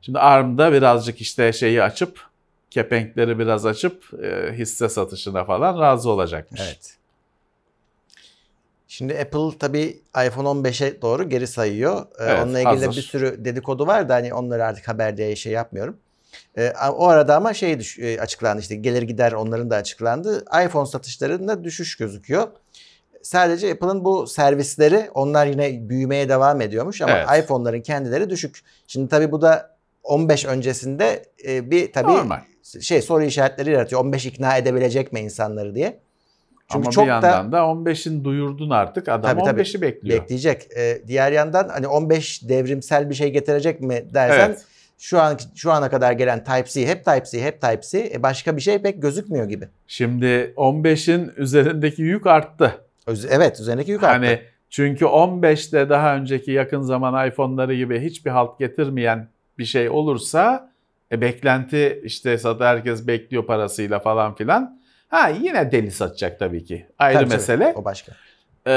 [0.00, 2.20] Şimdi ARM'da birazcık işte şeyi açıp,
[2.70, 6.60] kepenkleri biraz açıp e, hisse satışına falan razı olacakmış.
[6.64, 6.96] Evet.
[8.88, 12.00] Şimdi Apple tabii iPhone 15'e doğru geri sayıyor.
[12.02, 13.00] Ee, Evet, Onunla ilgili de hazır.
[13.00, 15.96] bir sürü dedikodu var da hani onları artık haber diye şey yapmıyorum.
[16.58, 20.44] Ee, o arada ama şey düş- e, açıklandı işte gelir gider onların da açıklandı.
[20.66, 22.48] iPhone satışlarında düşüş gözüküyor.
[23.22, 27.44] Sadece Apple'ın bu servisleri onlar yine büyümeye devam ediyormuş ama Evet.
[27.44, 28.60] iPhone'ların kendileri düşük.
[28.86, 32.40] Şimdi tabii bu da 15 öncesinde e, bir tabii Normal.
[32.80, 34.00] şey soru işaretleri yaratıyor.
[34.00, 35.98] 15 ikna edebilecek mi insanları diye.
[36.72, 39.08] Çünkü Ama çok bir da yandan da 15'in duyurdun artık.
[39.08, 39.60] Adam Tabii, tabii.
[39.60, 40.20] 15'i bekliyor.
[40.22, 40.68] bekleyecek.
[40.76, 44.64] Ee, diğer yandan hani 15 devrimsel bir şey getirecek mi dersen Evet.
[44.98, 48.10] Şu an şu ana kadar gelen Type-C hep Type-C hep Type-C.
[48.14, 49.68] E başka bir şey pek gözükmüyor gibi.
[49.86, 52.74] Şimdi 15'in üzerindeki yük arttı.
[53.06, 54.12] Öz- evet üzerindeki yük arttı.
[54.26, 59.28] Hani çünkü 15'te daha önceki yakın zaman iPhone'ları gibi hiçbir halt getirmeyen
[59.58, 60.72] bir şey olursa
[61.12, 64.80] e, beklenti işte zaten herkes bekliyor parasıyla falan filan.
[65.08, 66.86] Ha yine deli satacak tabii ki.
[66.98, 67.34] Ayrı Tabii, tabii.
[67.36, 67.72] mesele.
[67.76, 68.12] O başka.
[68.66, 68.70] Ee,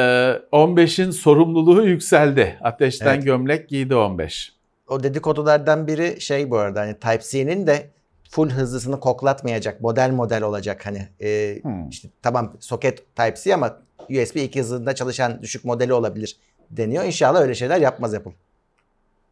[0.52, 2.58] 15'in sorumluluğu yükseldi.
[2.62, 3.24] Ateşten Evet.
[3.26, 4.55] gömlek giydi 15.
[4.90, 7.90] O dedikodulardan biri şey bu arada hani Type-C'nin de
[8.30, 11.90] full hızlısını koklatmayacak model model olacak hani e, Hmm.
[11.90, 13.78] işte tamam soket Type-C ama
[14.10, 16.38] USB 2 hızında çalışan düşük modeli olabilir
[16.72, 17.04] deniyor.
[17.04, 18.32] İnşallah öyle şeyler yapmaz Apple.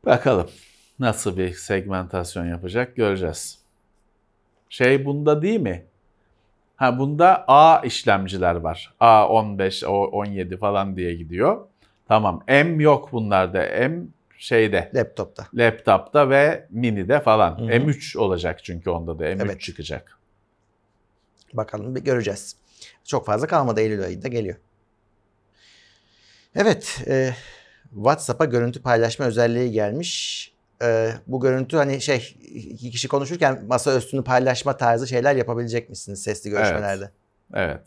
[0.05, 0.49] Bakalım
[0.99, 3.59] nasıl bir segmentasyon yapacak göreceğiz.
[4.69, 5.83] Şey bunda değil mi?
[6.75, 8.93] Ha bunda A işlemciler var.
[9.01, 11.67] A15, O17 falan diye gidiyor.
[12.07, 12.43] Tamam.
[12.47, 13.59] M yok bunlarda.
[13.89, 14.01] M
[14.43, 15.47] şeyde Laptopta.
[15.53, 17.57] laptopta ve mini'de falan.
[17.59, 17.67] Hı hı.
[17.67, 19.61] M3 olacak çünkü onda da M3 Evet.
[19.61, 20.17] çıkacak.
[21.53, 22.55] Bakalım bir göreceğiz.
[23.03, 24.55] Çok fazla kalmadı Eylül ayında geliyor.
[26.55, 27.33] Evet, e,
[27.93, 30.53] WhatsApp'a görüntü paylaşma özelliği gelmiş.
[30.83, 36.23] E, bu görüntü hani şey iki kişi konuşurken masa üstünü paylaşma tarzı şeyler yapabilecek misiniz
[36.23, 37.11] sesli görüşmelerde?
[37.53, 37.81] Evet.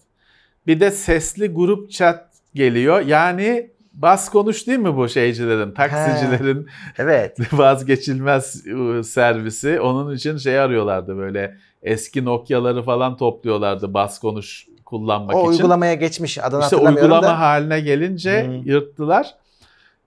[0.66, 3.00] Bir de sesli grup chat geliyor.
[3.00, 6.66] Yani bas konuş değil mi bu şeycilerin, taksicilerin
[6.98, 7.36] Evet.
[7.52, 9.80] vazgeçilmez ıı, servisi.
[9.80, 15.50] Onun için şey arıyorlardı böyle eski Nokia'ları falan topluyorlardı bas konuş kullanmak O için.
[15.50, 17.38] uygulamaya geçmiş adını İşte hatırlamıyorum uygulama da.
[17.40, 18.68] haline gelince Hı.
[18.70, 19.34] yırttılar.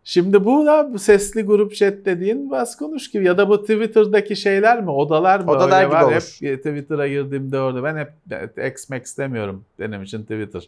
[0.03, 4.35] Şimdi bu da bu sesli grup chat dediğin bas konuş gibi ya da bu Twitter'daki
[4.35, 6.11] şeyler mi odalar mı Odalar öyle gibi var olur.
[6.41, 8.11] hep Twitter'a girdiğimde orada ben hep
[8.57, 10.63] X-Max demiyorum benim için Twitter.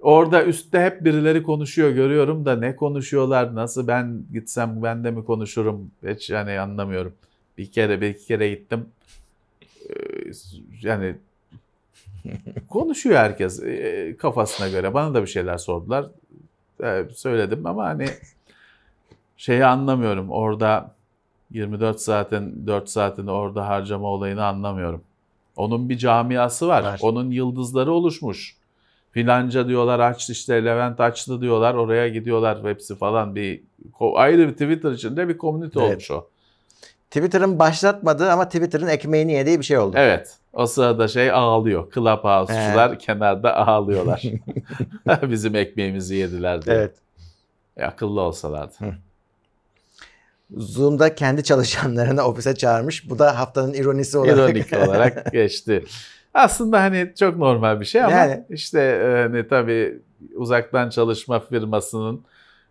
[0.00, 5.24] Orada üstte hep birileri konuşuyor görüyorum da ne konuşuyorlar nasıl ben gitsem ben de mi
[5.24, 7.14] konuşurum hiç yani anlamıyorum.
[7.58, 8.86] Bir kere bir iki kere gittim
[9.90, 9.94] Ee,
[10.82, 11.14] yani
[12.68, 16.06] konuşuyor herkes e, kafasına göre bana da bir şeyler sordular
[16.84, 18.08] Ee, söyledim ama hani
[19.36, 20.94] şeyi anlamıyorum orada
[21.50, 25.02] 24 saatin 4 saatini orada harcama olayını anlamıyorum.
[25.56, 26.82] Onun bir camiası var.
[26.82, 27.00] Var.
[27.02, 28.57] Onun yıldızları oluşmuş.
[29.10, 33.62] Filanca diyorlar aç işte Levent açtı diyorlar oraya gidiyorlar hepsi falan bir
[34.14, 35.90] ayrı bir Twitter içinde bir komünite Evet.
[35.90, 36.28] olmuş o.
[37.10, 39.96] Twitter'ın başlatmadığı ama Twitter'ın ekmeğini yediği bir şey oldu.
[39.98, 40.36] Evet.
[40.52, 41.92] O sırada şey ağlıyor.
[41.92, 44.22] Clubhouse'cular kenarda ağlıyorlar.
[45.30, 46.76] Bizim ekmeğimizi yediler diye.
[46.76, 46.94] Evet.
[47.76, 48.74] E, akıllı olsalardı.
[50.56, 53.10] Zoom'da kendi çalışanlarını ofise çağırmış.
[53.10, 54.50] Bu da haftanın ironisi olarak.
[54.50, 55.84] İronik olarak geçti.
[56.34, 58.44] Aslında hani çok normal bir şey ama Yani.
[58.50, 59.98] işte e, hani tabii
[60.34, 62.24] uzaktan çalışma firmasının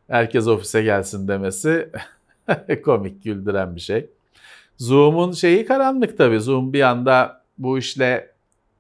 [0.08, 1.90] herkes ofise gelsin demesi
[2.86, 4.10] komik güldüren bir şey.
[4.78, 6.40] Zoom'un şeyi karanlık tabii.
[6.40, 8.32] Zoom bir anda bu işle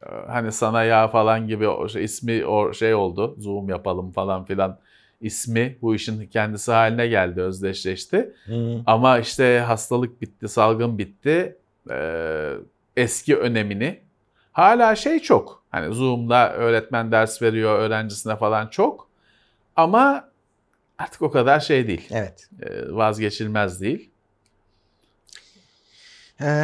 [0.03, 3.36] e, hani sana ya falan gibi o şey, ismi o şey oldu.
[3.39, 4.78] Zoom yapalım falan filan
[5.21, 8.34] ismi bu işin kendisi haline geldi, özdeşleşti.
[8.45, 8.82] Hı.
[8.86, 11.57] Ama işte hastalık bitti, salgın bitti.
[11.91, 12.53] Ee,
[12.97, 13.99] eski önemini
[14.58, 15.64] hala şey çok.
[15.72, 19.08] Hani Zoom'da öğretmen ders veriyor öğrencisine falan çok.
[19.76, 20.30] Ama
[20.97, 22.08] artık o kadar şey değil.
[22.12, 22.49] Evet.
[22.62, 24.10] Ee, vazgeçilmez değil.
[26.41, 26.64] Ee,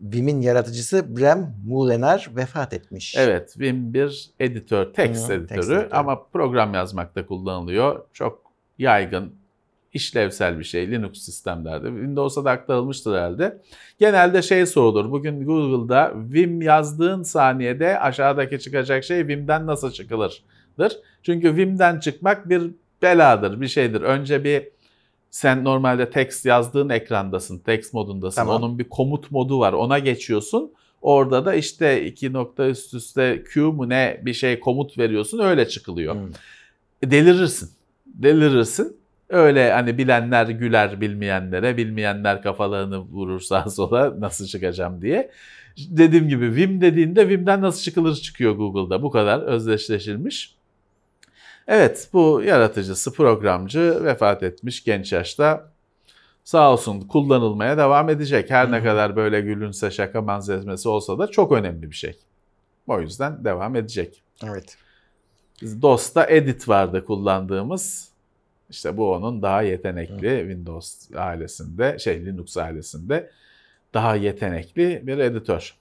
[0.00, 3.16] Vim'in yaratıcısı Brem Mulenar vefat etmiş.
[3.16, 5.88] Evet, Vim bir editör, text Hı, editörü text editörü.
[5.92, 8.04] ama program yazmakta kullanılıyor.
[8.12, 8.42] Çok
[8.78, 9.34] yaygın,
[9.92, 11.86] işlevsel bir şey Linux sistemlerde.
[11.86, 13.60] Windows'a da aktarılmıştır herhalde.
[13.98, 15.10] Genelde şey sorulur.
[15.10, 20.98] Bugün Google'da Vim yazdığın saniyede aşağıdaki çıkacak şey Vim'den nasıl çıkılırdır.
[21.22, 22.62] Çünkü Vim'den çıkmak bir
[23.02, 24.00] beladır, bir şeydir.
[24.00, 24.68] Önce bir
[25.30, 28.36] sen normalde text yazdığın ekrandasın, text modundasın.
[28.36, 28.62] Tamam.
[28.62, 29.72] Onun bir komut modu var.
[29.72, 30.72] Ona geçiyorsun.
[31.02, 35.68] Orada da işte iki nokta üst üste Q mu ne bir şey komut veriyorsun öyle
[35.68, 36.16] çıkılıyor.
[37.02, 37.70] E, Delirirsin.
[38.06, 38.99] Delirirsin.
[39.30, 45.30] Öyle hani bilenler güler bilmeyenlere, bilmeyenler kafalarını vurur sağa sola nasıl çıkacağım diye.
[45.88, 49.02] Dediğim gibi Vim dediğinde Vim'den nasıl çıkılır çıkıyor Google'da.
[49.02, 50.54] Bu kadar özdeşleşilmiş.
[51.68, 55.70] Evet bu yaratıcısı, programcı vefat etmiş genç yaşta.
[56.44, 58.50] Sağ olsun kullanılmaya devam edecek.
[58.50, 58.84] Her ne Hı hı.
[58.84, 62.18] kadar böyle gülünse şaka manzesmesi olsa da çok önemli bir şey.
[62.86, 64.22] O yüzden devam edecek.
[64.44, 64.76] Evet.
[65.62, 68.09] DOS'ta Edit vardı kullandığımız.
[68.70, 73.30] İşte bu onun daha yetenekli Windows ailesinde, şey Linux ailesinde
[73.94, 75.76] daha yetenekli bir editör.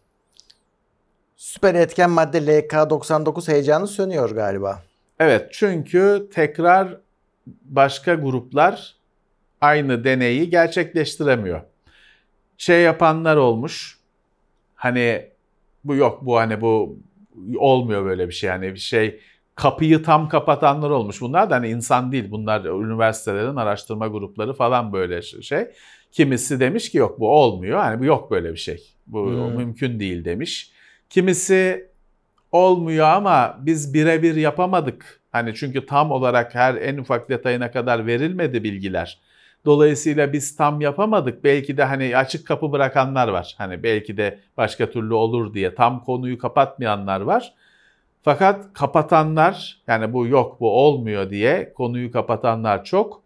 [1.35, 4.83] Süper etken madde LK99 heyecanı sönüyor galiba.
[5.19, 6.97] Evet çünkü tekrar
[7.65, 8.95] başka gruplar
[9.61, 11.61] aynı deneyi gerçekleştiremiyor.
[12.57, 13.99] Şey yapanlar olmuş.
[14.75, 15.29] Hani
[15.83, 16.97] bu yok bu hani bu
[17.57, 18.47] olmuyor böyle bir şey.
[18.47, 19.19] Yani bir şey
[19.59, 21.21] kapıyı tam kapatanlar olmuş.
[21.21, 22.31] Bunlar da hani insan değil.
[22.31, 25.67] Bunlar üniversitelerin araştırma grupları falan böyle şey.
[26.11, 27.79] Kimisi demiş ki yok bu olmuyor.
[27.79, 28.83] Hani bu yok böyle bir şey.
[29.07, 29.55] Bu Hmm.
[29.57, 30.71] mümkün değil demiş.
[31.09, 31.87] Kimisi
[32.51, 35.21] olmuyor ama biz birebir yapamadık.
[35.31, 39.19] Hani çünkü tam olarak her en ufak detayına kadar verilmedi bilgiler.
[39.65, 41.43] Dolayısıyla biz tam yapamadık.
[41.43, 43.55] Belki de hani açık kapı bırakanlar var.
[43.57, 47.53] Hani belki de başka türlü olur diye tam konuyu kapatmayanlar var.
[48.21, 53.23] Fakat kapatanlar yani bu yok bu olmuyor diye konuyu kapatanlar çok.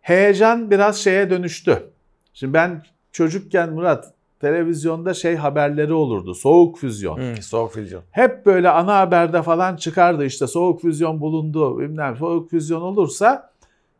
[0.00, 1.90] Heyecan biraz şeye dönüştü.
[2.34, 2.82] Şimdi ben
[3.12, 6.34] çocukken Murat televizyonda şey haberleri olurdu.
[6.34, 7.18] Soğuk füzyon.
[7.18, 8.02] Hı, soğuk füzyon.
[8.10, 13.50] Hep böyle ana haberde falan çıkardı işte soğuk füzyon bulundu bilmem soğuk füzyon olursa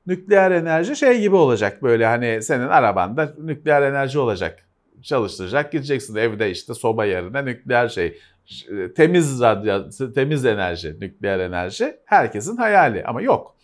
[0.07, 4.67] nükleer enerji şey gibi olacak böyle hani senin arabanda nükleer enerji olacak
[5.03, 8.19] çalıştıracak gideceksin evde işte soba yerine nükleer şey
[8.97, 13.57] temiz radyo temiz enerji nükleer enerji herkesin hayali ama yok.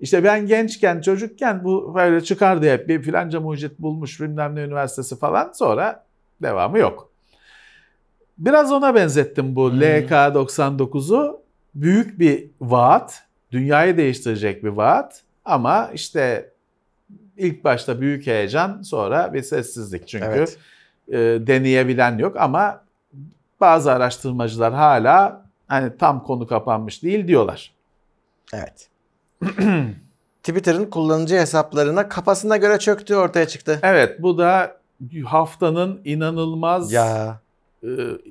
[0.00, 5.18] İşte ben gençken çocukken bu böyle çıkardı hep bir filanca mucit bulmuş bilmem ne üniversitesi
[5.18, 6.04] falan sonra
[6.42, 7.10] devamı yok.
[8.38, 9.80] biraz ona benzettim bu Hmm.
[9.80, 11.40] LK99'u.
[11.74, 13.22] Büyük bir vaat,
[13.52, 16.50] dünyayı değiştirecek bir vaat ama işte
[17.36, 20.58] ilk başta büyük heyecan sonra bir sessizlik çünkü Evet.
[21.08, 22.84] e, deneyebilen yok ama
[23.60, 27.72] bazı araştırmacılar hala hani tam konu kapanmış değil diyorlar.
[28.54, 28.88] Evet.
[30.42, 33.78] Twitter'ın kullanıcı hesaplarına kafasına göre çöktüğü ortaya çıktı.
[33.82, 34.76] Evet bu da
[35.24, 37.40] haftanın inanılmaz Ya.
[37.82, 37.86] e,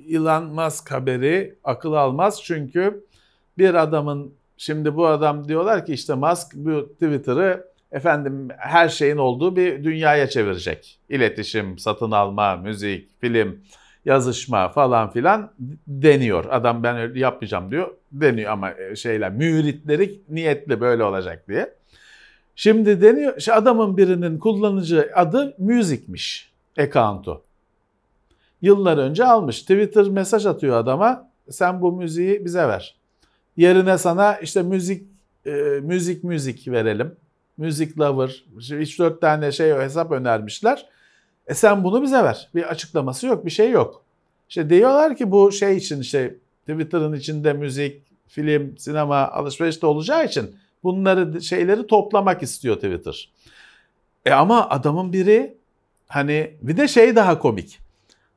[0.10, 3.06] Elon Musk haberi akıl almaz çünkü
[3.58, 9.56] bir adamın şimdi bu adam diyorlar ki işte Musk bu Twitter'ı efendim her şeyin olduğu
[9.56, 11.00] bir dünyaya çevirecek.
[11.10, 13.60] İletişim, satın alma, müzik, film,
[14.08, 15.51] yazışma falan filan
[15.88, 16.45] deniyor.
[16.49, 17.89] Adam ben öyle yapmayacağım diyor.
[18.12, 21.74] Deniyor ama e, şeyler müritleri niyetli böyle olacak diye.
[22.55, 27.43] Şimdi deniyor işte adamın birinin kullanıcı adı müzikmiş account'u
[28.62, 29.62] yıllar önce almış.
[29.62, 31.30] Twitter mesaj atıyor adama.
[31.49, 32.95] Sen bu müziği bize ver.
[33.58, 35.08] Yerine sana işte müzik
[35.45, 35.51] e,
[35.82, 37.16] müzik müzik verelim.
[37.58, 38.43] Müzik lover.
[38.58, 40.86] 3-4 tane şey hesap önermişler.
[41.48, 42.50] E sen bunu bize ver.
[42.56, 44.04] Bir açıklaması yok, bir şey yok.
[44.50, 46.36] İşte diyorlar ki bu şey için işte
[46.68, 53.30] Twitter'ın içinde müzik, film, sinema, alışveriş de olacağı için bunları şeyleri toplamak istiyor Twitter.
[54.26, 55.58] E ama adamın biri
[56.08, 57.80] hani bir de şey daha komik.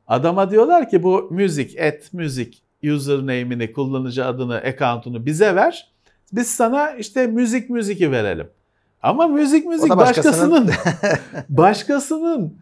[0.07, 5.91] Adama diyorlar ki bu müzik, et müzik username'ini, kullanıcı adını, account'unu bize ver.
[6.33, 8.51] Biz sana işte müzik müziki verelim.
[9.03, 10.69] Ama müzik müzik başkasının.
[10.69, 10.71] başkasının.
[11.49, 12.59] başkasının.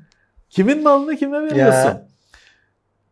[0.51, 1.89] Kimin malını kime veriyorsun?
[1.89, 2.07] Ya.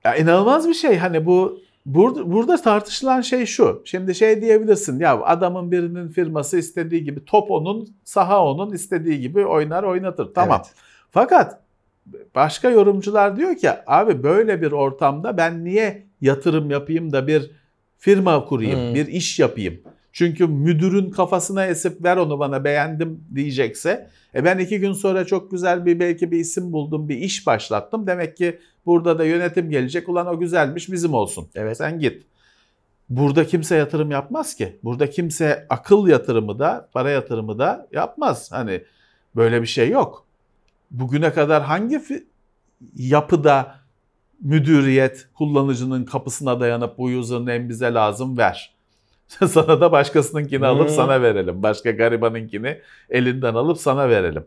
[0.05, 0.17] Ya.
[0.17, 0.97] inanılmaz bir şey.
[0.97, 3.83] Hani bu burada, burada tartışılan şey şu.
[3.85, 5.01] Şimdi şey diyebilirsin.
[5.01, 10.35] Ya adamın birinin firması istediği gibi top onun, saha onun istediği gibi oynar oynatır.
[10.35, 10.63] Tamam.
[10.65, 10.75] Evet.
[11.11, 11.61] Fakat
[12.35, 17.51] başka yorumcular diyor ki abi böyle bir ortamda ben niye yatırım yapayım da bir
[17.99, 18.95] firma kurayım, Hmm.
[18.95, 19.81] bir iş yapayım?
[20.17, 25.51] Çünkü müdürün kafasına esip ver onu bana beğendim diyecekse e ben iki gün sonra çok
[25.51, 28.07] güzel bir belki bir isim buldum, bir iş başlattım.
[28.07, 30.09] Demek ki burada da yönetim gelecek.
[30.09, 31.49] Ulan o güzelmiş bizim olsun.
[31.55, 31.77] Evet.
[31.77, 32.23] Sen git.
[33.09, 34.79] Burada kimse yatırım yapmaz ki.
[34.85, 38.53] Burada kimse akıl yatırımı da, para yatırımı da yapmaz.
[38.53, 38.83] Hani
[39.37, 40.27] böyle bir şey yok.
[40.91, 42.03] Bugüne kadar hangi
[42.97, 43.75] yapıda
[44.41, 48.76] müdüriyet kullanıcının kapısına dayanıp bu username bize lazım ver.
[49.49, 50.95] sana da başkasınınkini alıp Hmm.
[50.95, 51.63] sana verelim.
[51.63, 52.79] Başka garibanınkini
[53.11, 54.45] elinden alıp sana verelim.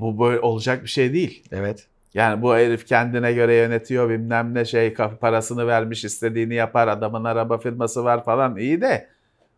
[0.00, 1.44] Bu böyle olacak bir şey değil.
[1.52, 1.86] Evet.
[2.14, 7.58] Yani bu herif kendine göre yönetiyor bilmem ne şey parasını vermiş istediğini yapar adamın araba
[7.58, 9.08] firması var falan iyi de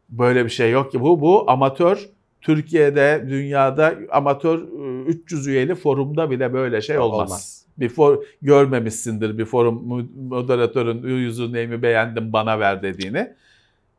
[0.08, 2.08] böyle bir şey yok ki bu bu amatör
[2.40, 7.30] Türkiye'de dünyada amatör e, 300 üyeli forumda bile böyle şey olmaz.
[7.30, 7.64] Olmaz.
[7.78, 13.34] Bir for, görmemişsindir bir forum mo- moderatörün username'i beğendim bana ver dediğini.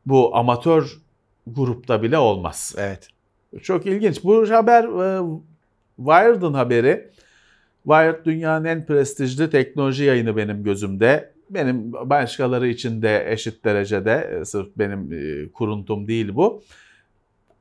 [0.06, 0.98] Bu amatör
[1.46, 2.74] grupta bile olmaz.
[2.78, 3.08] Evet.
[3.62, 4.24] Çok ilginç.
[4.24, 5.22] Bu haber e,
[5.96, 7.10] Wired'ın haberi.
[7.84, 11.32] Wired dünyanın en prestijli teknoloji yayını benim gözümde.
[11.50, 14.38] Benim başkaları için de eşit derecede.
[14.40, 16.62] e, Sırf benim e, kuruntum değil bu.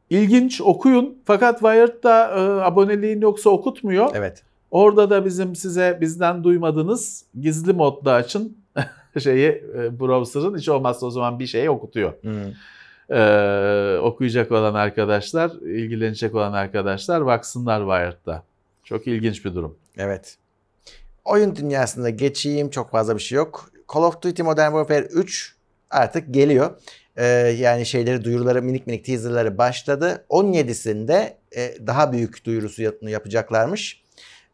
[0.09, 1.17] İlginç okuyun.
[1.25, 4.09] Fakat Wired'da e, aboneliğin yoksa okutmuyor.
[4.13, 4.43] Evet.
[4.71, 8.57] Orada da bizim size bizden duymadığınız gizli modda açın
[9.19, 12.13] şeyi e, browser'ın hiç olmazsa o zaman bir şeyi okutuyor.
[12.21, 12.53] Hmm.
[13.09, 18.43] Ee, okuyacak olan arkadaşlar, ilgilenecek olan arkadaşlar baksınlar Wired'da.
[18.83, 19.77] Çok ilginç bir durum.
[19.97, 20.37] Evet.
[21.25, 23.69] Oyun dünyasında geçeyim çok fazla bir şey yok.
[23.93, 25.55] Call of Duty Modern Warfare 3
[25.89, 26.81] artık geliyor.
[27.17, 27.25] Ee,
[27.59, 30.25] yani şeyleri duyuruları minik minik teaserları başladı.
[30.29, 34.04] 17'sinde e, daha büyük duyurusu yap- yapacaklarmış.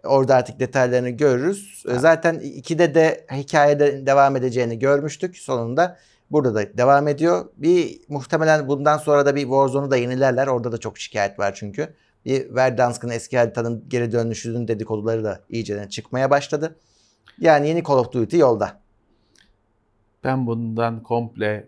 [0.03, 1.83] Orada artık detaylarını görürüz.
[1.87, 5.37] Ee, Zaten 2'de de hikayede devam edeceğini görmüştük.
[5.37, 5.97] Sonunda
[6.31, 7.45] burada da devam ediyor.
[7.57, 10.47] Bir muhtemelen bundan sonra da bir Warzone'u da yenilerler.
[10.47, 11.93] Orada da çok şikayet var çünkü.
[12.25, 16.75] Bir Verdansk'ın eski haritanın geri dönüşünün dedikoduları da iyiceden çıkmaya başladı.
[17.39, 18.81] Yani yeni Call of Duty yolda.
[20.23, 21.67] Ben bundan komple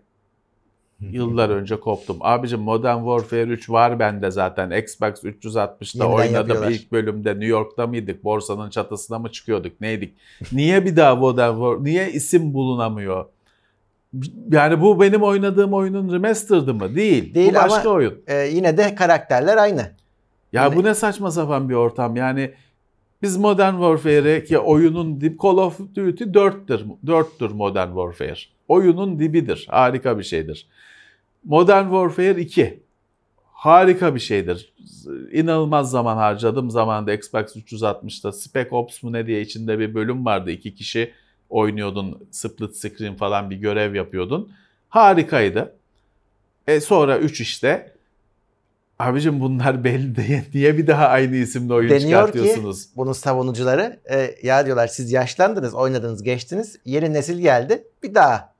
[1.10, 2.16] yıllar önce koptum.
[2.20, 4.70] Abicim Modern Warfare 3 var bende zaten.
[4.70, 6.34] Xbox 360'da Yeniden oynadım.
[6.34, 6.70] yapıyorlar.
[6.70, 8.24] İlk bölümde New York'ta mıydık?
[8.24, 9.80] Borsanın çatısına mı çıkıyorduk?
[9.80, 10.14] Neydik?
[10.52, 11.84] Niye bir daha Modern Warfare?
[11.84, 13.24] Niye isim bulunamıyor?
[14.50, 16.94] Yani bu benim oynadığım oyunun remastered'ı mı?
[16.96, 17.34] Değil.
[17.34, 18.14] Değil bu başka ama- oyun.
[18.26, 19.90] Ee, yine de karakterler aynı.
[20.52, 22.16] Ya bu ne saçma sapan bir ortam.
[22.16, 22.50] Yani
[23.24, 26.84] biz Modern Warfare'e ki oyunun dip Call of Duty 4'tür.
[27.06, 28.38] 4'tür Modern Warfare.
[28.68, 29.66] Oyunun dibidir.
[29.70, 30.66] Harika bir şeydir.
[31.44, 32.80] Modern Warfare 2
[33.52, 34.72] harika bir şeydir.
[35.32, 40.50] İnanılmaz zaman harcadım zamanında Xbox 360'ta Spec Ops mu ne diye içinde bir bölüm vardı.
[40.50, 41.12] iki kişi
[41.50, 42.28] oynuyordun.
[42.30, 44.52] Split screen falan bir görev yapıyordun.
[44.88, 45.76] Harikaydı.
[46.66, 47.93] E sonra 3 işte.
[48.98, 50.42] Abicim bunlar belli değil.
[50.54, 52.86] Niye bir daha aynı isimle oyun Deniyor çıkartıyorsunuz?
[52.86, 56.76] ki bunun savunucuları e, ya diyorlar siz yaşlandınız, oynadınız, geçtiniz.
[56.84, 57.84] Yeni nesil geldi.
[58.02, 58.54] Bir daha.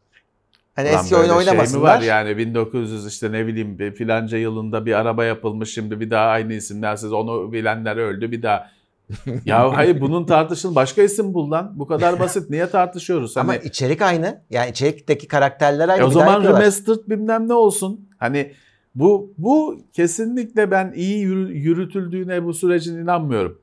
[0.77, 4.87] Hani Lan eski oyun böyle şey mi var yani 1900 işte ne bileyim filanca yılında
[4.87, 8.71] bir araba yapılmış şimdi bir daha aynı isimler siz onu bilenler öldü bir daha.
[9.45, 11.73] ya hayır bunun tartışın başka isim bul lan.
[11.75, 12.51] Bu kadar basit.
[12.51, 13.37] Niye tartışıyoruz?
[13.37, 14.41] Hani, Ama içerik aynı.
[14.51, 16.03] Yani içerikteki karakterler aynı.
[16.03, 18.09] e o zaman remastered bilmem ne olsun.
[18.19, 18.53] Hani
[18.95, 23.61] bu bu kesinlikle ben iyi yürü- yürütüldüğüne bu sürecin inanmıyorum.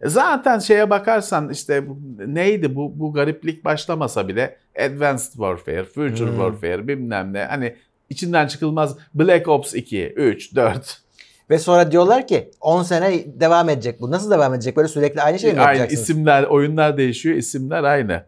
[0.00, 1.84] E Zaten şeye bakarsan işte
[2.26, 6.36] neydi bu bu gariplik başlamasa bile Advanced Warfare, Future Hmm.
[6.36, 7.76] Warfare bilmem ne hani
[8.10, 11.02] içinden çıkılmaz Black Ops 2, 3, 4
[11.50, 14.10] Ve sonra diyorlar ki 10 sene devam edecek bu.
[14.10, 14.76] Nasıl devam edecek?
[14.76, 16.10] Böyle sürekli aynı şeyi mi aynı yapacaksınız?
[16.10, 18.24] isimler, oyunlar değişiyor, isimler aynı.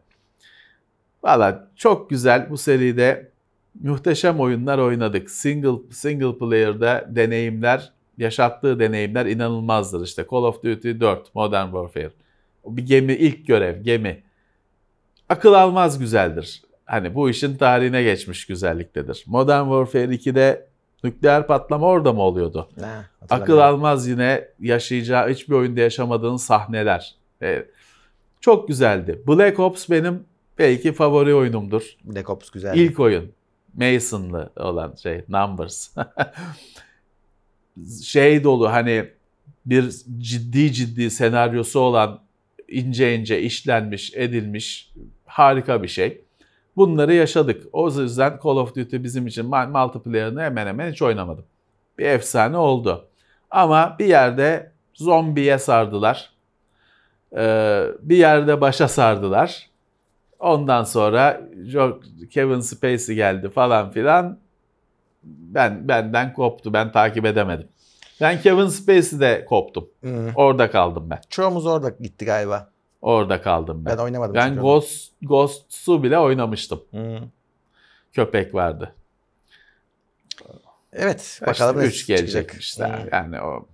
[1.22, 3.30] Valla çok güzel bu seride
[3.82, 5.30] muhteşem oyunlar oynadık.
[5.30, 10.04] Single single player'da deneyimler, yaşattığı deneyimler inanılmazdır.
[10.06, 12.10] İşte Call of Duty 4, Modern Warfare.
[12.66, 14.22] Bir gemi, ilk görev, gemi.
[15.28, 16.62] Akıl almaz güzeldir.
[16.84, 19.24] Hani bu işin tarihine geçmiş güzelliktedir.
[19.26, 20.66] Modern Warfare 2'de
[21.04, 22.68] nükleer patlama orada mı oluyordu?
[22.80, 27.14] Ha, Akıl almaz yine yaşayacağı hiçbir oyunda yaşamadığın sahneler.
[27.40, 27.70] Evet.
[28.40, 29.22] Çok güzeldi.
[29.28, 30.24] Black Ops benim
[30.58, 31.96] belki favori oyunumdur.
[32.04, 32.76] Black Ops güzel.
[32.76, 33.32] İlk oyun.
[33.76, 35.90] Mason'lı olan şey Numbers.
[38.04, 39.10] şey dolu hani
[39.66, 42.20] bir ciddi ciddi senaryosu olan
[42.68, 44.92] ince ince işlenmiş edilmiş
[45.26, 46.24] harika bir şey.
[46.76, 47.66] Bunları yaşadık.
[47.72, 51.44] O yüzden Call of Duty bizim için multiplayer'ını hemen hemen hiç oynamadım.
[51.98, 53.08] Bir efsane oldu.
[53.50, 56.30] Ama bir yerde zombiye sardılar.
[57.36, 59.70] Ee, bir yerde başa sardılar.
[60.44, 61.40] Ondan sonra
[62.30, 64.38] Kevin Spacey geldi falan filan.
[65.22, 66.72] Ben benden koptu.
[66.72, 67.68] Ben takip edemedim.
[68.20, 69.88] Ben Kevin Spacey'de koptum.
[70.02, 70.32] Hı.
[70.36, 71.20] Orada kaldım ben.
[71.30, 72.70] Çoğumuz orada gitti galiba.
[73.02, 73.96] Orada kaldım ben.
[73.96, 74.34] Ben oynamadım.
[74.34, 74.56] Ben.
[74.56, 76.82] Ghost Ghost'su bile oynamıştım.
[76.90, 77.20] Hı.
[78.12, 78.94] Köpek vardı.
[80.92, 81.20] Evet.
[81.20, 82.18] İşte Bakalım 3 çıkacak.
[82.18, 82.84] gelecek işte.
[82.84, 83.08] Hı.
[83.12, 83.66] Yani o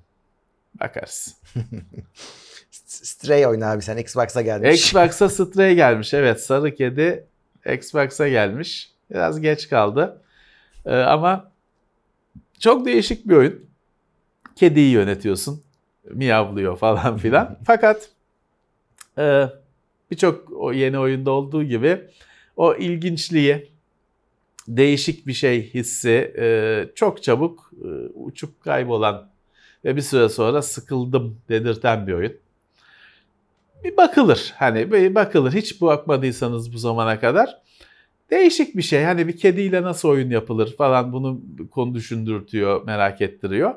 [0.80, 1.36] bakarız.
[2.70, 4.86] Stray oyna abi sen Xbox'a gelmiş.
[4.86, 6.14] Xbox'a Stray gelmiş.
[6.14, 7.26] Evet sarı kedi
[7.66, 8.90] Xbox'a gelmiş.
[9.10, 10.22] Biraz geç kaldı.
[10.86, 11.50] Ee, ama
[12.58, 13.66] çok değişik bir oyun.
[14.56, 15.62] Kediyi yönetiyorsun.
[16.10, 17.58] Miyavlıyor falan filan.
[17.66, 18.08] Fakat
[19.18, 19.44] e,
[20.10, 22.00] birçok yeni oyunda olduğu gibi
[22.56, 23.70] o ilginçliği,
[24.68, 29.30] değişik bir şey hissi e, çok çabuk e, uçup kaybolan
[29.84, 32.36] ve bir süre sonra sıkıldım dedirten bir oyun
[33.84, 34.54] bir bakılır.
[34.56, 35.52] Hani bir bakılır.
[35.52, 37.58] Hiç bakmadıysanız bu zamana kadar.
[38.30, 39.04] Değişik bir şey.
[39.04, 43.74] Hani bir kediyle nasıl oyun yapılır falan bunu konu düşündürtüyor, merak ettiriyor.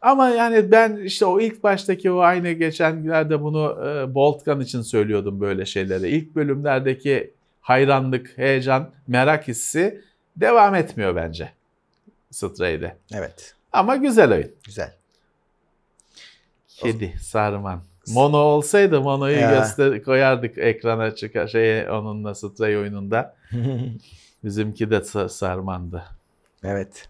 [0.00, 4.82] Ama yani ben işte o ilk baştaki o aynı geçen günlerde bunu e, Boltgun için
[4.82, 6.08] söylüyordum böyle şeyleri.
[6.08, 7.30] İlk bölümlerdeki
[7.60, 10.00] hayranlık, heyecan, merak hissi
[10.36, 11.52] devam etmiyor bence
[12.30, 12.96] Stray'de.
[13.14, 13.54] Evet.
[13.72, 14.50] Ama güzel oyun.
[14.64, 14.92] Güzel.
[16.68, 17.82] Kedi, sarman.
[18.08, 19.50] Mono olsaydı Mono'yu Ya.
[19.58, 23.36] göster koyardık ekrana çıkar şeye onunla Stray oyununda.
[24.44, 26.02] Bizimki de sa- sarmandı.
[26.64, 27.08] evet.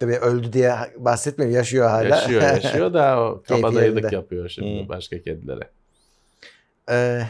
[0.00, 1.56] Tabii öldü diye bahsetmiyorum.
[1.56, 2.08] Yaşıyor hala.
[2.16, 4.88] Yaşıyor yaşıyor da o kabadayılık yapıyor şimdi Hmm.
[4.88, 5.70] başka kedilere.
[6.90, 7.22] Ee,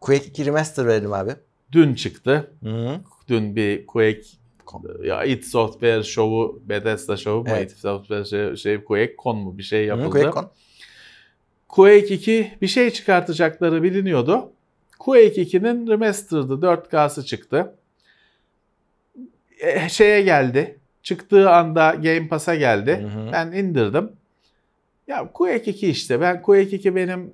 [0.00, 1.30] Quake 2 Remaster verelim abi.
[1.72, 2.50] Dün çıktı.
[2.62, 3.00] Hı.
[3.28, 4.22] Dün bir Quake
[5.04, 7.48] ya id Software şovu, Bethesda şovu mu?
[7.50, 7.72] Evet.
[7.72, 10.10] id Software şey, şey Quake Con mu bir şey Hı, yapıldı.
[10.10, 10.50] QuakeCon.
[11.68, 14.52] Quake 2 bir şey çıkartacakları biliniyordu.
[14.98, 17.74] Quake 2'nin remastered'ı 4K'sı çıktı.
[19.60, 20.78] E, şeye geldi.
[21.02, 23.08] Çıktığı anda Game Pass'a geldi.
[23.12, 23.32] Hı hı.
[23.32, 24.12] Ben indirdim.
[25.06, 26.20] Ya Quake 2 işte.
[26.20, 27.32] Ben Quake 2 benim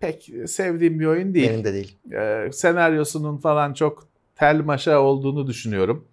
[0.00, 1.50] pek sevdiğim bir oyun değil.
[1.50, 1.96] Benim de değil.
[2.12, 6.08] Ee, senaryosunun falan çok tel maşa olduğunu düşünüyorum.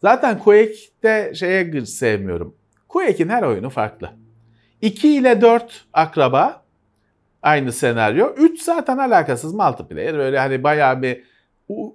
[0.00, 2.54] Zaten Quake'de şeye sevmiyorum.
[2.88, 4.10] Quake'in her oyunu farklı.
[4.82, 6.64] 2 ile 4 akraba
[7.42, 8.34] aynı senaryo.
[8.36, 10.18] 3 zaten alakasız multiplayer.
[10.18, 11.22] Böyle hani bayağı bir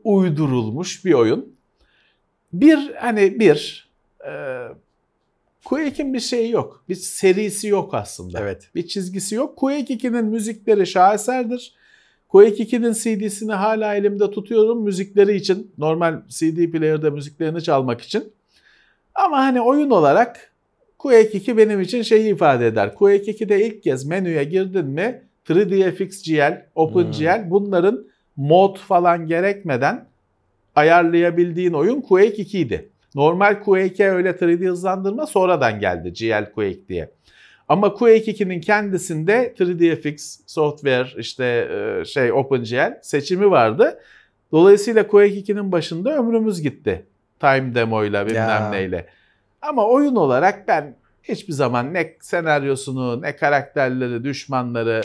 [0.03, 1.55] uydurulmuş bir oyun.
[2.53, 3.89] Bir hani bir
[4.27, 4.31] e,
[5.65, 6.83] Quake'in bir şeyi yok.
[6.89, 8.39] Bir serisi yok aslında.
[8.39, 8.69] Evet.
[8.75, 9.57] Bir çizgisi yok.
[9.57, 11.73] Quake 2'nin müzikleri şaheserdir.
[12.29, 15.71] Quake 2'nin CD'sini hala elimde tutuyorum müzikleri için.
[15.77, 18.33] Normal CD player'da müziklerini çalmak için.
[19.15, 20.51] Ama hani oyun olarak
[20.97, 22.95] Quake 2 benim için şeyi ifade eder.
[22.95, 30.07] Quake 2'de ilk kez menüye girdin mi 3D FX GL, OpenGL bunların mod falan gerekmeden
[30.75, 32.89] ayarlayabildiğin oyun Quake 2 idi.
[33.15, 37.09] Normal Quake'e öyle 3D hızlandırma sonradan geldi GL Quake diye.
[37.69, 43.99] Ama Quake 2'nin kendisinde 3DFX software işte e, şey OpenGL seçimi vardı.
[44.51, 47.05] Dolayısıyla Quake 2'nin başında ömrümüz gitti.
[47.39, 48.69] Time demoyla bilmem ya.
[48.69, 49.05] neyle.
[49.61, 55.01] Ama oyun olarak ben hiçbir zaman ne senaryosunu ne karakterleri, düşmanları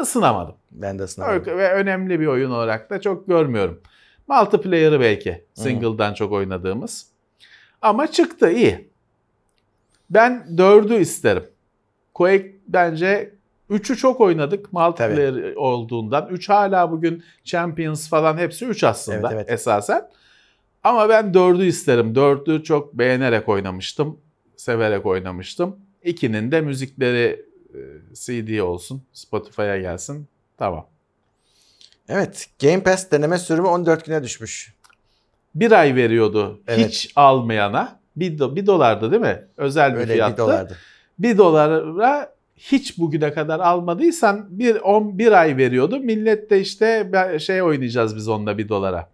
[0.00, 0.54] ısınamadım.
[0.70, 1.58] Ben de ısınamadım.
[1.58, 3.80] Ve önemli bir oyun olarak da çok görmüyorum.
[4.28, 7.06] Multiplayer'ı belki single'dan çok oynadığımız.
[7.82, 8.90] Ama çıktı iyi.
[10.10, 11.44] Ben 4'ü isterim.
[12.14, 13.34] Quake bence
[13.70, 15.58] 3'ü çok oynadık multiplayer Tabii.
[15.58, 16.28] olduğundan.
[16.30, 19.50] 3 hala bugün Champions falan hepsi 3 aslında evet, evet.
[19.50, 20.08] esasen.
[20.84, 22.12] Ama ben 4'ü isterim.
[22.12, 24.20] 4'ü çok beğenerek oynamıştım.
[24.56, 25.76] Severek oynamıştım.
[26.04, 27.45] 2'nin de müzikleri
[28.14, 29.02] CD olsun.
[29.12, 30.26] Spotify'a gelsin.
[30.58, 30.86] Tamam.
[32.08, 32.46] Evet.
[32.62, 34.74] Game Pass deneme sürümü 14 güne düşmüş.
[35.54, 36.88] Bir ay veriyordu evet.
[36.88, 38.00] hiç almayana.
[38.16, 39.44] Bir, do, bir dolardı değil mi?
[39.56, 40.32] Özel bir Öyle fiyattı.
[40.32, 40.76] bir dolardı.
[41.18, 46.00] Bir dolara hiç bugüne kadar almadıysan bir, on, bir ay veriyordu.
[46.00, 47.10] Millet de işte
[47.40, 49.08] şey oynayacağız biz onunla bir dolara.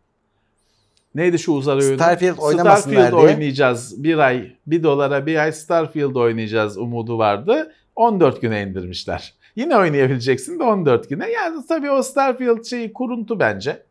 [1.14, 1.94] Neydi şu uzay oyunu?
[1.94, 3.20] Starfield oynamasınlar Starfield diye.
[3.20, 4.52] oynayacağız bir ay.
[4.66, 7.72] Bir dolara bir ay Starfield oynayacağız umudu vardı.
[7.96, 9.34] 14 güne indirmişler.
[9.56, 11.30] Yine oynayabileceksin de 14 güne.
[11.30, 13.82] Yani tabii o Starfield şeyi kuruntu bence.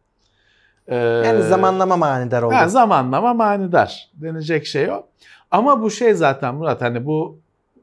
[0.87, 2.53] Ee, yani zamanlama manidar oldu.
[2.53, 4.09] Yani zamanlama manidar.
[4.13, 5.07] Denecek şey o.
[5.51, 7.39] Ama bu şey zaten Murat hani bu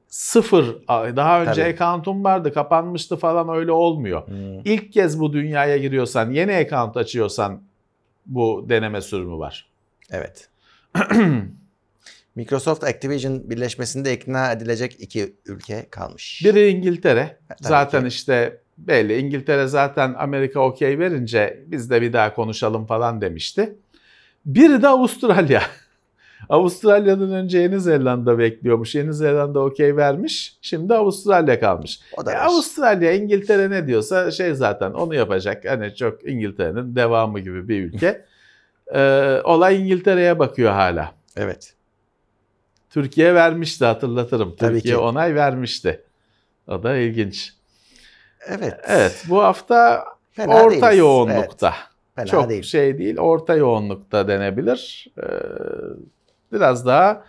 [0.08, 1.72] sıfır daha önce Tabii.
[1.72, 4.26] account'um vardı kapanmıştı falan öyle olmuyor.
[4.26, 4.60] Hmm.
[4.64, 7.62] İlk kez bu dünyaya giriyorsan yeni account açıyorsan
[8.26, 9.68] bu deneme sürümü var.
[10.10, 10.48] Evet.
[12.39, 16.43] Microsoft Activision birleşmesinde ikna edilecek iki ülke kalmış.
[16.45, 17.39] Biri İngiltere.
[17.49, 18.09] Tabii zaten ki.
[18.09, 23.74] işte belli İngiltere zaten Amerika okey verince biz de bir daha konuşalım falan demişti.
[24.47, 25.62] Biri de Avustralya.
[26.49, 28.95] Avustralya'dan önce Yeni Zelanda bekliyormuş.
[28.95, 30.59] Yeni Zelanda okey vermiş.
[30.62, 32.01] Şimdi Avustralya kalmış.
[32.16, 35.64] O da e, Avustralya İngiltere ne diyorsa şey zaten onu yapacak.
[35.68, 38.24] Hani çok İngiltere'nin devamı gibi bir ülke.
[38.95, 41.14] ee, olay İngiltere'ye bakıyor hala.
[41.36, 41.78] Evet.
[42.91, 44.57] Türkiye vermişti hatırlatırım.
[44.57, 45.01] Tabii Türkiye ki.
[45.01, 46.05] onay vermişti.
[46.68, 47.53] O da ilginç.
[48.47, 48.74] Evet.
[48.86, 50.99] Evet bu hafta Fena orta değiliz.
[50.99, 51.68] yoğunlukta.
[51.68, 51.89] Evet.
[52.14, 52.62] Fena Çok değil.
[52.62, 55.07] şey değil orta yoğunlukta denebilir.
[55.18, 55.22] Ee,
[56.53, 57.24] biraz daha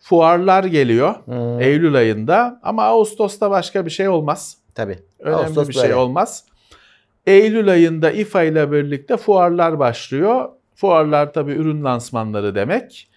[0.00, 1.60] fuarlar geliyor hmm.
[1.60, 4.56] Eylül ayında ama Ağustos'ta başka bir şey olmaz.
[4.74, 4.98] Tabii.
[5.18, 5.94] Önemli Ağustos bir şey böyle.
[5.94, 6.44] olmaz.
[7.26, 10.48] Eylül ayında İFA ile birlikte fuarlar başlıyor.
[10.74, 13.08] Fuarlar tabii ürün lansmanları demek.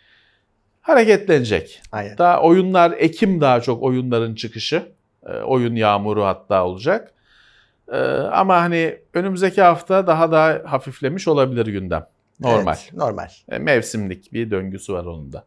[0.89, 1.81] Hareketlenecek.
[1.91, 2.17] Aynen.
[2.17, 4.91] Daha oyunlar Ekim daha çok oyunların çıkışı.
[5.25, 7.13] E, oyun yağmuru hatta olacak.
[7.91, 12.05] E, ama hani önümüzdeki hafta daha da hafiflemiş olabilir gündem.
[12.39, 12.75] Normal.
[12.81, 13.29] Evet, normal.
[13.51, 15.45] E, mevsimlik bir döngüsü var onun da.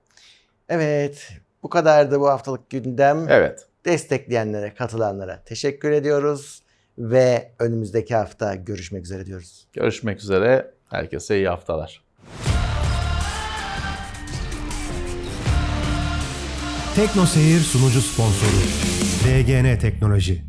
[0.68, 1.28] Evet.
[1.62, 3.26] Bu kadardı bu haftalık gündem.
[3.28, 3.66] Evet.
[3.84, 6.62] Destekleyenlere, katılanlara teşekkür ediyoruz
[6.98, 9.66] ve önümüzdeki hafta görüşmek üzere diyoruz.
[9.72, 10.70] Görüşmek üzere.
[10.90, 12.01] Herkese iyi haftalar.
[16.96, 18.56] Tekno Seyir sunucu sponsoru
[19.24, 20.44] DGN Teknoloji.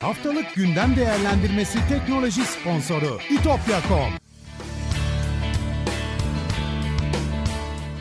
[0.00, 4.12] Haftalık gündem değerlendirmesi teknoloji sponsoru itopya.com.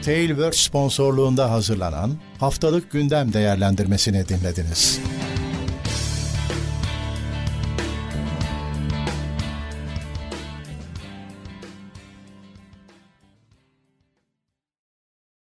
[0.01, 4.99] Tailwords sponsorluğunda hazırlanan haftalık gündem değerlendirmesini dinlediniz.